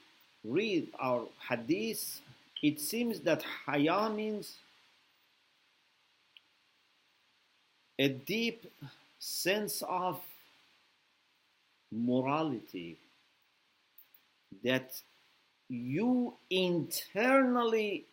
read 0.45 0.89
our 0.99 1.27
hadith, 1.49 2.21
it 2.63 2.81
seems 2.81 3.21
that 3.21 3.43
haya 3.67 4.11
means 4.11 4.57
a 7.99 8.09
deep 8.09 8.67
sense 9.19 9.83
of 9.87 10.21
morality 11.93 12.97
that 14.65 15.01
you 15.69 16.35
internally 16.51 18.05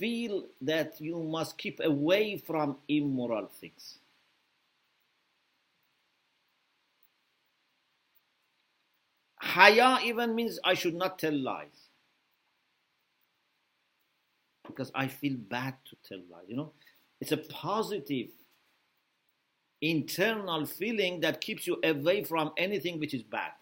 feel 0.00 0.46
that 0.62 0.98
you 0.98 1.22
must 1.22 1.58
keep 1.58 1.78
away 1.84 2.38
from 2.38 2.78
immoral 2.88 3.46
things. 3.46 3.98
Haya 9.36 9.98
even 10.04 10.34
means 10.34 10.58
I 10.64 10.74
should 10.74 10.94
not 10.94 11.18
tell 11.18 11.36
lies. 11.36 11.88
Because 14.66 14.90
I 14.94 15.08
feel 15.08 15.36
bad 15.36 15.74
to 15.90 15.96
tell 16.08 16.22
lies. 16.30 16.44
You 16.48 16.56
know, 16.56 16.72
it's 17.20 17.32
a 17.32 17.36
positive 17.36 18.28
internal 19.82 20.64
feeling 20.66 21.20
that 21.20 21.40
keeps 21.40 21.66
you 21.66 21.78
away 21.84 22.24
from 22.24 22.52
anything 22.56 22.98
which 23.00 23.12
is 23.12 23.22
bad. 23.22 23.52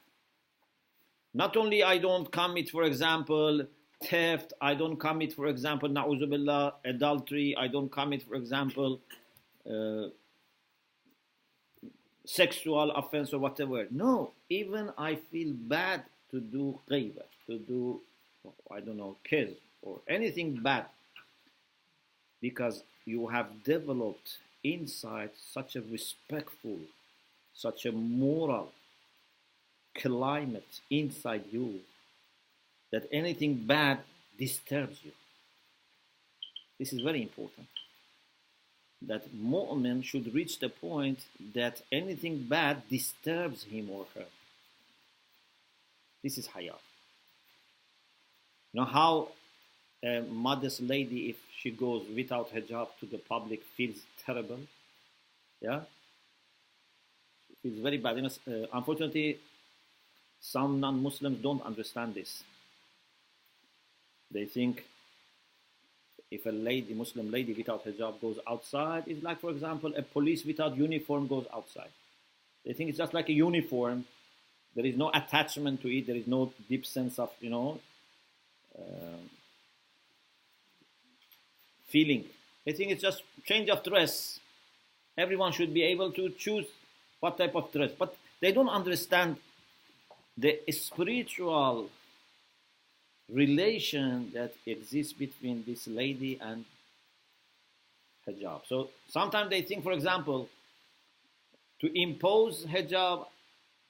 Not 1.34 1.56
only 1.56 1.82
I 1.82 1.98
don't 1.98 2.30
commit, 2.30 2.70
for 2.70 2.82
example, 2.84 3.66
theft, 4.04 4.52
I 4.60 4.74
don't 4.74 4.96
commit, 4.96 5.32
for 5.32 5.46
example, 5.46 5.88
na'uzubillah, 5.88 6.74
adultery, 6.84 7.56
I 7.58 7.68
don't 7.68 7.90
commit, 7.90 8.22
for 8.22 8.34
example, 8.34 9.00
uh, 9.68 10.08
sexual 12.24 12.90
offense 12.92 13.32
or 13.32 13.38
whatever. 13.38 13.86
No, 13.90 14.32
even 14.48 14.90
I 14.98 15.16
feel 15.16 15.52
bad 15.52 16.04
to 16.30 16.40
do 16.40 16.78
ghaiba, 16.90 17.22
to 17.46 17.58
do, 17.58 18.00
I 18.70 18.80
don't 18.80 18.98
know, 18.98 19.16
kiss 19.24 19.50
or 19.82 20.00
anything 20.08 20.56
bad 20.62 20.86
because 22.40 22.82
you 23.04 23.26
have 23.28 23.64
developed 23.64 24.36
inside 24.62 25.30
such 25.52 25.76
a 25.76 25.82
respectful, 25.82 26.78
such 27.54 27.86
a 27.86 27.92
moral 27.92 28.72
climate 29.94 30.80
inside 30.90 31.44
you 31.50 31.80
that 32.92 33.06
anything 33.12 33.54
bad 33.66 33.98
disturbs 34.38 34.98
you. 35.04 35.12
This 36.78 36.92
is 36.92 37.00
very 37.00 37.22
important. 37.22 37.66
That 39.02 39.28
mu'min 39.34 40.02
should 40.04 40.34
reach 40.34 40.58
the 40.58 40.68
point 40.68 41.20
that 41.54 41.82
anything 41.92 42.44
bad 42.48 42.82
disturbs 42.88 43.64
him 43.64 43.90
or 43.90 44.06
her. 44.14 44.26
This 46.22 46.38
is 46.38 46.46
haya. 46.46 46.74
You 48.72 48.80
know 48.80 48.84
how 48.84 49.28
a 50.02 50.20
modest 50.20 50.80
lady, 50.80 51.30
if 51.30 51.36
she 51.56 51.70
goes 51.70 52.04
without 52.14 52.52
hijab 52.52 52.88
to 53.00 53.06
the 53.06 53.18
public, 53.18 53.62
feels 53.76 53.98
terrible? 54.24 54.60
Yeah? 55.60 55.80
Feels 57.62 57.78
very 57.80 57.98
bad. 57.98 58.16
You 58.16 58.22
know, 58.22 58.30
uh, 58.46 58.66
unfortunately, 58.72 59.38
some 60.40 60.80
non-Muslims 60.80 61.42
don't 61.42 61.62
understand 61.62 62.14
this. 62.14 62.44
They 64.30 64.44
think 64.44 64.84
if 66.30 66.44
a 66.46 66.50
lady, 66.50 66.94
Muslim 66.94 67.30
lady 67.30 67.54
without 67.54 67.84
hijab 67.84 68.20
goes 68.20 68.38
outside, 68.46 69.04
it's 69.06 69.22
like, 69.22 69.40
for 69.40 69.50
example, 69.50 69.92
a 69.96 70.02
police 70.02 70.44
without 70.44 70.76
uniform 70.76 71.26
goes 71.26 71.46
outside. 71.54 71.88
They 72.64 72.74
think 72.74 72.90
it's 72.90 72.98
just 72.98 73.14
like 73.14 73.28
a 73.28 73.32
uniform. 73.32 74.04
There 74.74 74.84
is 74.84 74.96
no 74.96 75.10
attachment 75.12 75.80
to 75.82 75.96
it. 75.96 76.06
There 76.06 76.16
is 76.16 76.26
no 76.26 76.52
deep 76.68 76.84
sense 76.84 77.18
of, 77.18 77.30
you 77.40 77.48
know, 77.48 77.80
uh, 78.78 79.16
feeling. 81.86 82.24
They 82.66 82.72
think 82.72 82.92
it's 82.92 83.02
just 83.02 83.22
change 83.46 83.70
of 83.70 83.82
dress. 83.82 84.38
Everyone 85.16 85.52
should 85.52 85.72
be 85.72 85.82
able 85.84 86.12
to 86.12 86.28
choose 86.30 86.66
what 87.20 87.38
type 87.38 87.56
of 87.56 87.72
dress. 87.72 87.90
But 87.98 88.14
they 88.40 88.52
don't 88.52 88.68
understand 88.68 89.36
the 90.36 90.60
spiritual 90.70 91.90
relation 93.32 94.30
that 94.34 94.52
exists 94.66 95.12
between 95.12 95.64
this 95.66 95.86
lady 95.86 96.38
and 96.40 96.64
hijab. 98.26 98.66
So 98.66 98.90
sometimes 99.08 99.50
they 99.50 99.62
think, 99.62 99.82
for 99.82 99.92
example, 99.92 100.48
to 101.80 102.00
impose 102.00 102.64
hijab 102.64 103.26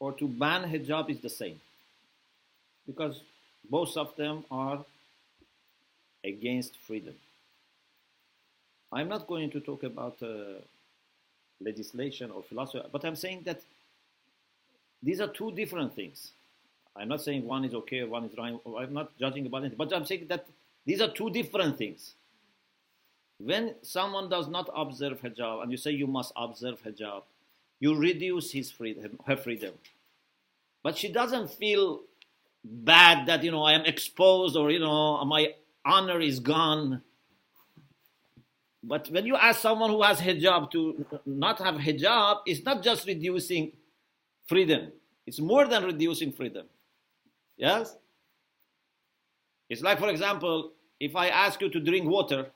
or 0.01 0.13
to 0.13 0.29
ban 0.29 0.69
hijab 0.71 1.11
is 1.11 1.21
the 1.21 1.31
same 1.31 1.61
because 2.87 3.23
both 3.71 3.97
of 3.97 4.15
them 4.17 4.45
are 4.51 4.85
against 6.25 6.77
freedom. 6.79 7.15
I'm 8.91 9.09
not 9.09 9.27
going 9.27 9.51
to 9.51 9.61
talk 9.61 9.83
about 9.83 10.17
uh, 10.23 10.61
legislation 11.61 12.31
or 12.31 12.43
philosophy, 12.43 12.87
but 12.91 13.05
I'm 13.05 13.17
saying 13.17 13.43
that 13.45 13.61
these 15.03 15.21
are 15.21 15.29
two 15.29 15.53
different 15.53 15.95
things. 15.95 16.33
I'm 16.99 17.09
not 17.09 17.23
saying 17.23 17.45
one 17.45 17.65
is 17.65 17.75
okay, 17.75 18.03
one 18.05 18.25
is 18.25 18.37
wrong. 18.37 18.61
I'm 18.79 18.93
not 18.93 19.17
judging 19.19 19.47
about 19.47 19.59
anything, 19.59 19.79
but 19.79 19.93
I'm 19.95 20.05
saying 20.05 20.27
that 20.29 20.47
these 20.85 21.01
are 21.01 21.11
two 21.11 21.31
different 21.31 21.79
things. 21.79 22.15
When 23.39 23.75
someone 23.83 24.29
does 24.29 24.49
not 24.49 24.69
observe 24.75 25.21
hijab, 25.21 25.63
and 25.63 25.71
you 25.71 25.77
say 25.77 25.93
you 25.93 26.07
must 26.07 26.33
observe 26.37 26.83
hijab, 26.83 27.23
you 27.79 27.95
reduce 27.97 28.51
his 28.51 28.71
freedom, 28.71 29.19
her 29.27 29.37
freedom. 29.37 29.75
But 30.83 30.97
she 30.97 31.13
doesn't 31.13 31.51
feel 31.51 32.01
bad 32.65 33.27
that 33.27 33.45
you 33.45 33.51
know 33.51 33.63
I 33.63 33.73
am 33.73 33.85
exposed 33.85 34.57
or 34.57 34.71
you 34.71 34.81
know 34.81 35.25
my 35.25 35.55
honor 35.85 36.21
is 36.21 36.41
gone. 36.41 37.03
But 38.83 39.09
when 39.11 39.27
you 39.27 39.37
ask 39.37 39.61
someone 39.61 39.91
who 39.91 40.03
has 40.03 40.21
hijab 40.21 40.71
to 40.73 41.05
not 41.27 41.59
have 41.59 41.77
hijab, 41.77 42.41
it's 42.47 42.65
not 42.65 42.83
just 42.83 43.07
reducing 43.07 43.73
freedom. 44.47 44.93
It's 45.27 45.41
more 45.41 45.67
than 45.67 45.85
reducing 45.85 46.33
freedom. 46.33 46.67
Yes? 47.59 47.97
It's 49.69 49.83
like, 49.83 49.99
for 49.99 50.09
example, 50.09 50.73
if 50.99 51.15
I 51.15 51.29
ask 51.29 51.61
you 51.61 51.69
to 51.69 51.81
drink 51.81 52.09
water, 52.09 52.47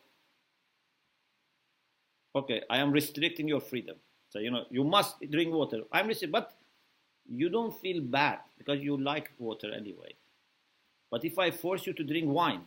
okay, 2.35 2.63
I 2.71 2.79
am 2.79 2.93
restricting 2.93 3.47
your 3.49 3.61
freedom. 3.61 3.97
So, 4.31 4.39
you 4.39 4.51
know, 4.51 4.65
you 4.71 4.85
must 4.85 5.21
drink 5.31 5.53
water. 5.53 5.83
I'm 5.93 6.07
restricting, 6.09 6.33
but 6.33 6.55
you 7.29 7.51
don't 7.51 7.79
feel 7.79 8.01
bad 8.01 8.39
because 8.57 8.81
you 8.81 8.97
like 8.97 9.31
water 9.39 9.71
anyway. 9.73 10.15
But 11.11 11.25
if 11.25 11.39
I 11.39 11.51
force 11.51 11.87
you 11.87 11.93
to 11.93 12.03
drink 12.03 12.33
wine, 12.33 12.63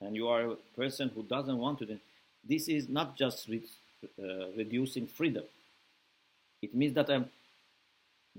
and 0.00 0.16
you 0.16 0.28
are 0.28 0.42
a 0.42 0.56
person 0.74 1.10
who 1.14 1.22
doesn't 1.24 1.58
want 1.58 1.78
to 1.80 1.86
drink, 1.86 2.00
this 2.48 2.68
is 2.68 2.88
not 2.88 3.16
just 3.16 3.48
re- 3.48 3.62
uh, 4.18 4.46
reducing 4.56 5.06
freedom. 5.06 5.44
It 6.62 6.74
means 6.74 6.94
that 6.94 7.10
I'm 7.10 7.26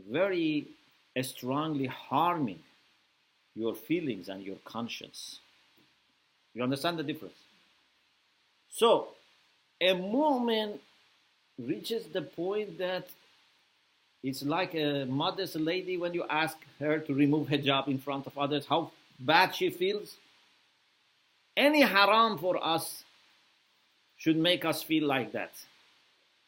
very 0.10 0.68
strongly 1.22 1.86
harming 1.86 2.60
your 3.56 3.76
feelings 3.76 4.30
and 4.30 4.44
your 4.44 4.58
conscience. 4.66 5.40
You 6.54 6.64
understand 6.64 6.98
the 6.98 7.04
difference? 7.04 7.38
So, 8.70 9.10
a 9.80 9.94
mu'min 9.94 10.80
reaches 11.60 12.06
the 12.08 12.22
point 12.22 12.78
that 12.80 13.08
it's 14.24 14.42
like 14.44 14.74
a 14.74 15.06
modest 15.06 15.56
lady 15.56 15.98
when 15.98 16.14
you 16.14 16.24
ask 16.30 16.58
her 16.80 17.00
to 17.00 17.14
remove 17.14 17.50
hijab 17.50 17.88
in 17.88 18.00
front 18.00 18.26
of 18.26 18.38
others, 18.38 18.66
how 18.66 18.92
bad 19.20 19.54
she 19.54 19.70
feels. 19.70 20.16
Any 21.56 21.82
haram 21.82 22.38
for 22.38 22.64
us 22.64 23.04
should 24.18 24.38
make 24.38 24.66
us 24.66 24.82
feel 24.82 25.06
like 25.06 25.34
that. 25.34 25.52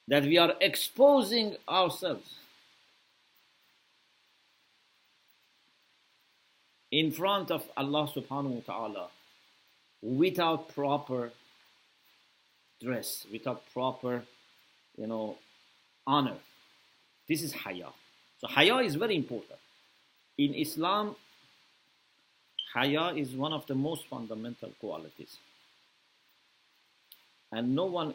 That 0.07 0.23
we 0.23 0.37
are 0.37 0.53
exposing 0.61 1.57
ourselves 1.67 2.33
in 6.95 7.11
front 7.11 7.51
of 7.51 7.61
Allah 7.75 8.07
subhanahu 8.07 8.55
wa 8.57 8.65
ta'ala 8.65 9.07
without 10.01 10.69
proper 10.73 11.33
dress, 12.81 13.25
without 13.29 13.63
proper, 13.73 14.23
you 14.97 15.07
know, 15.07 15.37
honor. 16.07 16.37
This 17.27 17.41
is 17.41 17.51
haya. 17.51 17.89
So 18.39 18.47
haya 18.47 18.77
is 18.77 18.95
very 18.95 19.17
important. 19.17 19.59
In 20.37 20.53
Islam, 20.53 21.17
haya 22.73 23.13
is 23.13 23.33
one 23.33 23.51
of 23.51 23.67
the 23.67 23.75
most 23.75 24.07
fundamental 24.07 24.71
qualities. 24.79 25.37
And 27.51 27.75
no 27.75 27.85
one, 27.85 28.13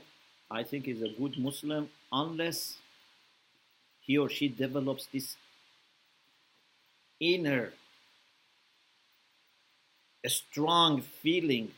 I 0.50 0.62
think, 0.62 0.88
is 0.88 1.02
a 1.02 1.08
good 1.08 1.36
Muslim 1.38 1.90
unless 2.10 2.78
he 4.00 4.16
or 4.16 4.30
she 4.30 4.48
develops 4.48 5.04
this 5.12 5.36
inner, 7.20 7.74
a 10.24 10.28
strong 10.28 11.00
feeling 11.00 11.70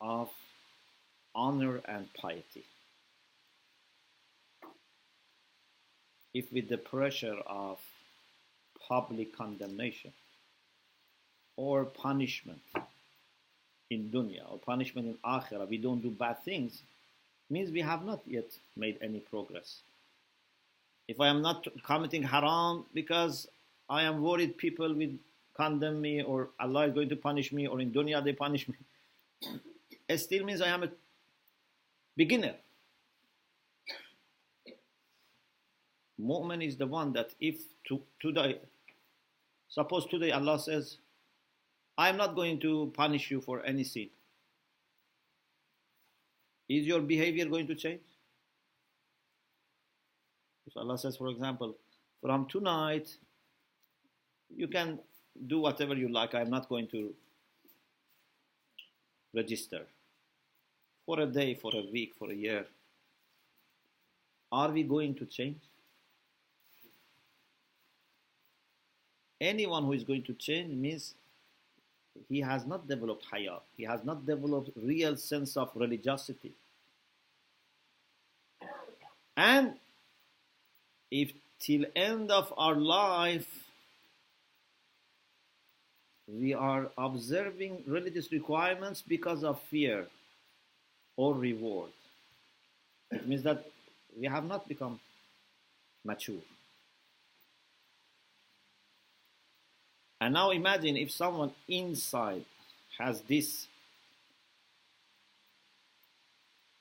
of 0.00 0.30
honor 1.34 1.80
and 1.86 2.12
piety. 2.14 2.64
If 6.32 6.52
with 6.52 6.68
the 6.68 6.78
pressure 6.78 7.36
of 7.46 7.78
public 8.88 9.36
condemnation 9.36 10.12
or 11.56 11.84
punishment 11.84 12.60
in 13.90 14.10
dunya 14.10 14.50
or 14.50 14.58
punishment 14.58 15.06
in 15.06 15.14
akhirah, 15.24 15.68
we 15.68 15.78
don't 15.78 16.02
do 16.02 16.10
bad 16.10 16.42
things, 16.44 16.82
means 17.50 17.70
we 17.70 17.82
have 17.82 18.04
not 18.04 18.20
yet 18.26 18.50
made 18.76 18.98
any 19.00 19.20
progress. 19.20 19.80
If 21.06 21.20
I 21.20 21.28
am 21.28 21.42
not 21.42 21.66
committing 21.84 22.22
haram 22.22 22.86
because 22.94 23.46
I 23.88 24.02
am 24.04 24.22
worried 24.22 24.56
people 24.56 24.92
will 24.94 25.12
condemn 25.56 26.00
me 26.00 26.22
or 26.22 26.50
Allah 26.58 26.88
is 26.88 26.94
going 26.94 27.08
to 27.08 27.16
punish 27.16 27.52
me 27.52 27.66
or 27.66 27.80
in 27.80 27.92
dunya 27.92 28.22
they 28.22 28.32
punish 28.32 28.68
me, 28.68 28.74
it 30.08 30.18
still 30.18 30.44
means 30.44 30.60
I 30.60 30.68
am 30.68 30.82
a 30.82 30.88
beginner. 32.16 32.54
Mu'min 36.20 36.66
is 36.66 36.76
the 36.76 36.86
one 36.86 37.12
that 37.12 37.34
if 37.40 37.60
to, 37.88 38.00
today, 38.20 38.60
suppose 39.68 40.06
today 40.06 40.30
Allah 40.30 40.58
says, 40.58 40.98
I 41.96 42.08
am 42.08 42.16
not 42.16 42.34
going 42.34 42.60
to 42.60 42.92
punish 42.94 43.30
you 43.30 43.40
for 43.40 43.64
any 43.64 43.84
sin. 43.84 44.08
Is 46.68 46.86
your 46.86 47.00
behavior 47.00 47.44
going 47.46 47.66
to 47.66 47.74
change? 47.74 48.00
If 50.66 50.76
Allah 50.76 50.96
says, 50.98 51.16
for 51.16 51.28
example, 51.28 51.76
from 52.22 52.46
tonight, 52.46 53.14
you 54.48 54.66
can 54.66 54.98
do 55.46 55.60
whatever 55.60 55.94
you 55.94 56.08
like, 56.08 56.34
I 56.34 56.40
am 56.40 56.50
not 56.50 56.68
going 56.68 56.86
to 56.88 57.12
register 59.34 59.82
for 61.06 61.20
a 61.20 61.26
day, 61.26 61.54
for 61.54 61.72
a 61.74 61.82
week, 61.92 62.14
for 62.18 62.30
a 62.30 62.34
year. 62.34 62.66
Are 64.52 64.70
we 64.70 64.84
going 64.84 65.14
to 65.16 65.26
change? 65.26 65.60
Anyone 69.40 69.84
who 69.84 69.92
is 69.92 70.04
going 70.04 70.22
to 70.22 70.32
change 70.34 70.72
means 70.72 71.14
he 72.28 72.40
has 72.40 72.64
not 72.64 72.86
developed 72.86 73.24
haya. 73.30 73.58
He 73.76 73.84
has 73.84 74.04
not 74.04 74.24
developed 74.24 74.70
real 74.76 75.16
sense 75.16 75.56
of 75.56 75.70
religiosity. 75.74 76.52
And 79.36 79.74
if 81.10 81.32
till 81.58 81.84
end 81.96 82.30
of 82.30 82.52
our 82.56 82.76
life 82.76 83.63
we 86.26 86.54
are 86.54 86.90
observing 86.96 87.82
religious 87.86 88.32
requirements 88.32 89.02
because 89.02 89.44
of 89.44 89.60
fear 89.62 90.06
or 91.16 91.34
reward, 91.34 91.90
it 93.10 93.26
means 93.26 93.42
that 93.42 93.66
we 94.18 94.26
have 94.26 94.44
not 94.44 94.66
become 94.68 94.98
mature. 96.04 96.40
And 100.20 100.34
now 100.34 100.50
imagine 100.50 100.96
if 100.96 101.10
someone 101.10 101.52
inside 101.68 102.44
has 102.98 103.20
this 103.22 103.66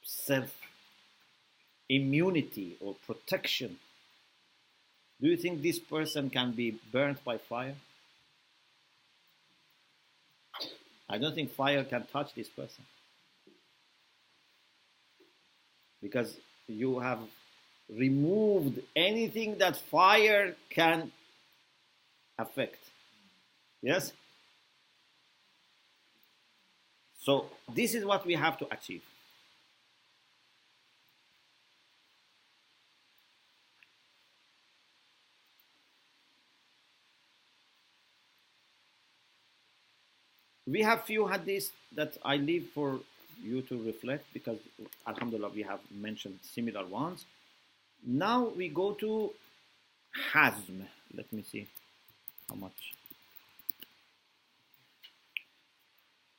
self 0.03 0.55
immunity 1.89 2.77
or 2.79 2.95
protection. 3.05 3.77
Do 5.21 5.27
you 5.27 5.37
think 5.37 5.61
this 5.61 5.79
person 5.79 6.29
can 6.29 6.53
be 6.53 6.79
burnt 6.91 7.23
by 7.23 7.37
fire? 7.37 7.75
I 11.13 11.19
don't 11.19 11.35
think 11.35 11.51
fire 11.53 11.83
can 11.83 12.07
touch 12.11 12.33
this 12.33 12.49
person. 12.49 12.83
Because 16.01 16.35
you 16.67 16.97
have 16.97 17.19
removed 17.87 18.79
anything 18.95 19.59
that 19.59 19.75
fire 19.75 20.55
can 20.71 21.11
affect. 22.39 22.79
Yes? 23.83 24.11
So, 27.19 27.45
this 27.71 27.93
is 27.93 28.03
what 28.03 28.25
we 28.25 28.33
have 28.33 28.57
to 28.57 28.67
achieve. 28.73 29.03
We 40.73 40.81
have 40.81 41.03
few 41.03 41.25
hadiths 41.25 41.69
that 41.99 42.17
I 42.25 42.37
leave 42.37 42.65
for 42.73 42.99
you 43.43 43.61
to 43.69 43.75
reflect 43.83 44.25
because 44.33 44.57
Alhamdulillah 45.05 45.51
we 45.53 45.61
have 45.61 45.81
mentioned 45.91 46.39
similar 46.41 46.83
ones. 46.83 47.25
Now 48.03 48.47
we 48.57 48.69
go 48.69 48.93
to 48.93 49.29
Hazm. 50.31 50.79
Let 51.15 51.31
me 51.31 51.43
see 51.43 51.67
how 52.49 52.55
much. 52.55 52.95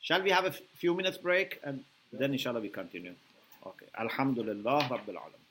Shall 0.01 0.23
we 0.23 0.31
have 0.31 0.47
a 0.47 0.55
few 0.83 0.95
minutes 0.95 1.17
break 1.17 1.61
and 1.63 1.85
then 2.13 2.33
inshallah 2.33 2.61
we 2.61 2.71
continue? 2.71 3.15
Okay. 3.65 3.87
Alhamdulillah 3.97 4.89
Rabbil 4.91 5.19
Alam. 5.25 5.44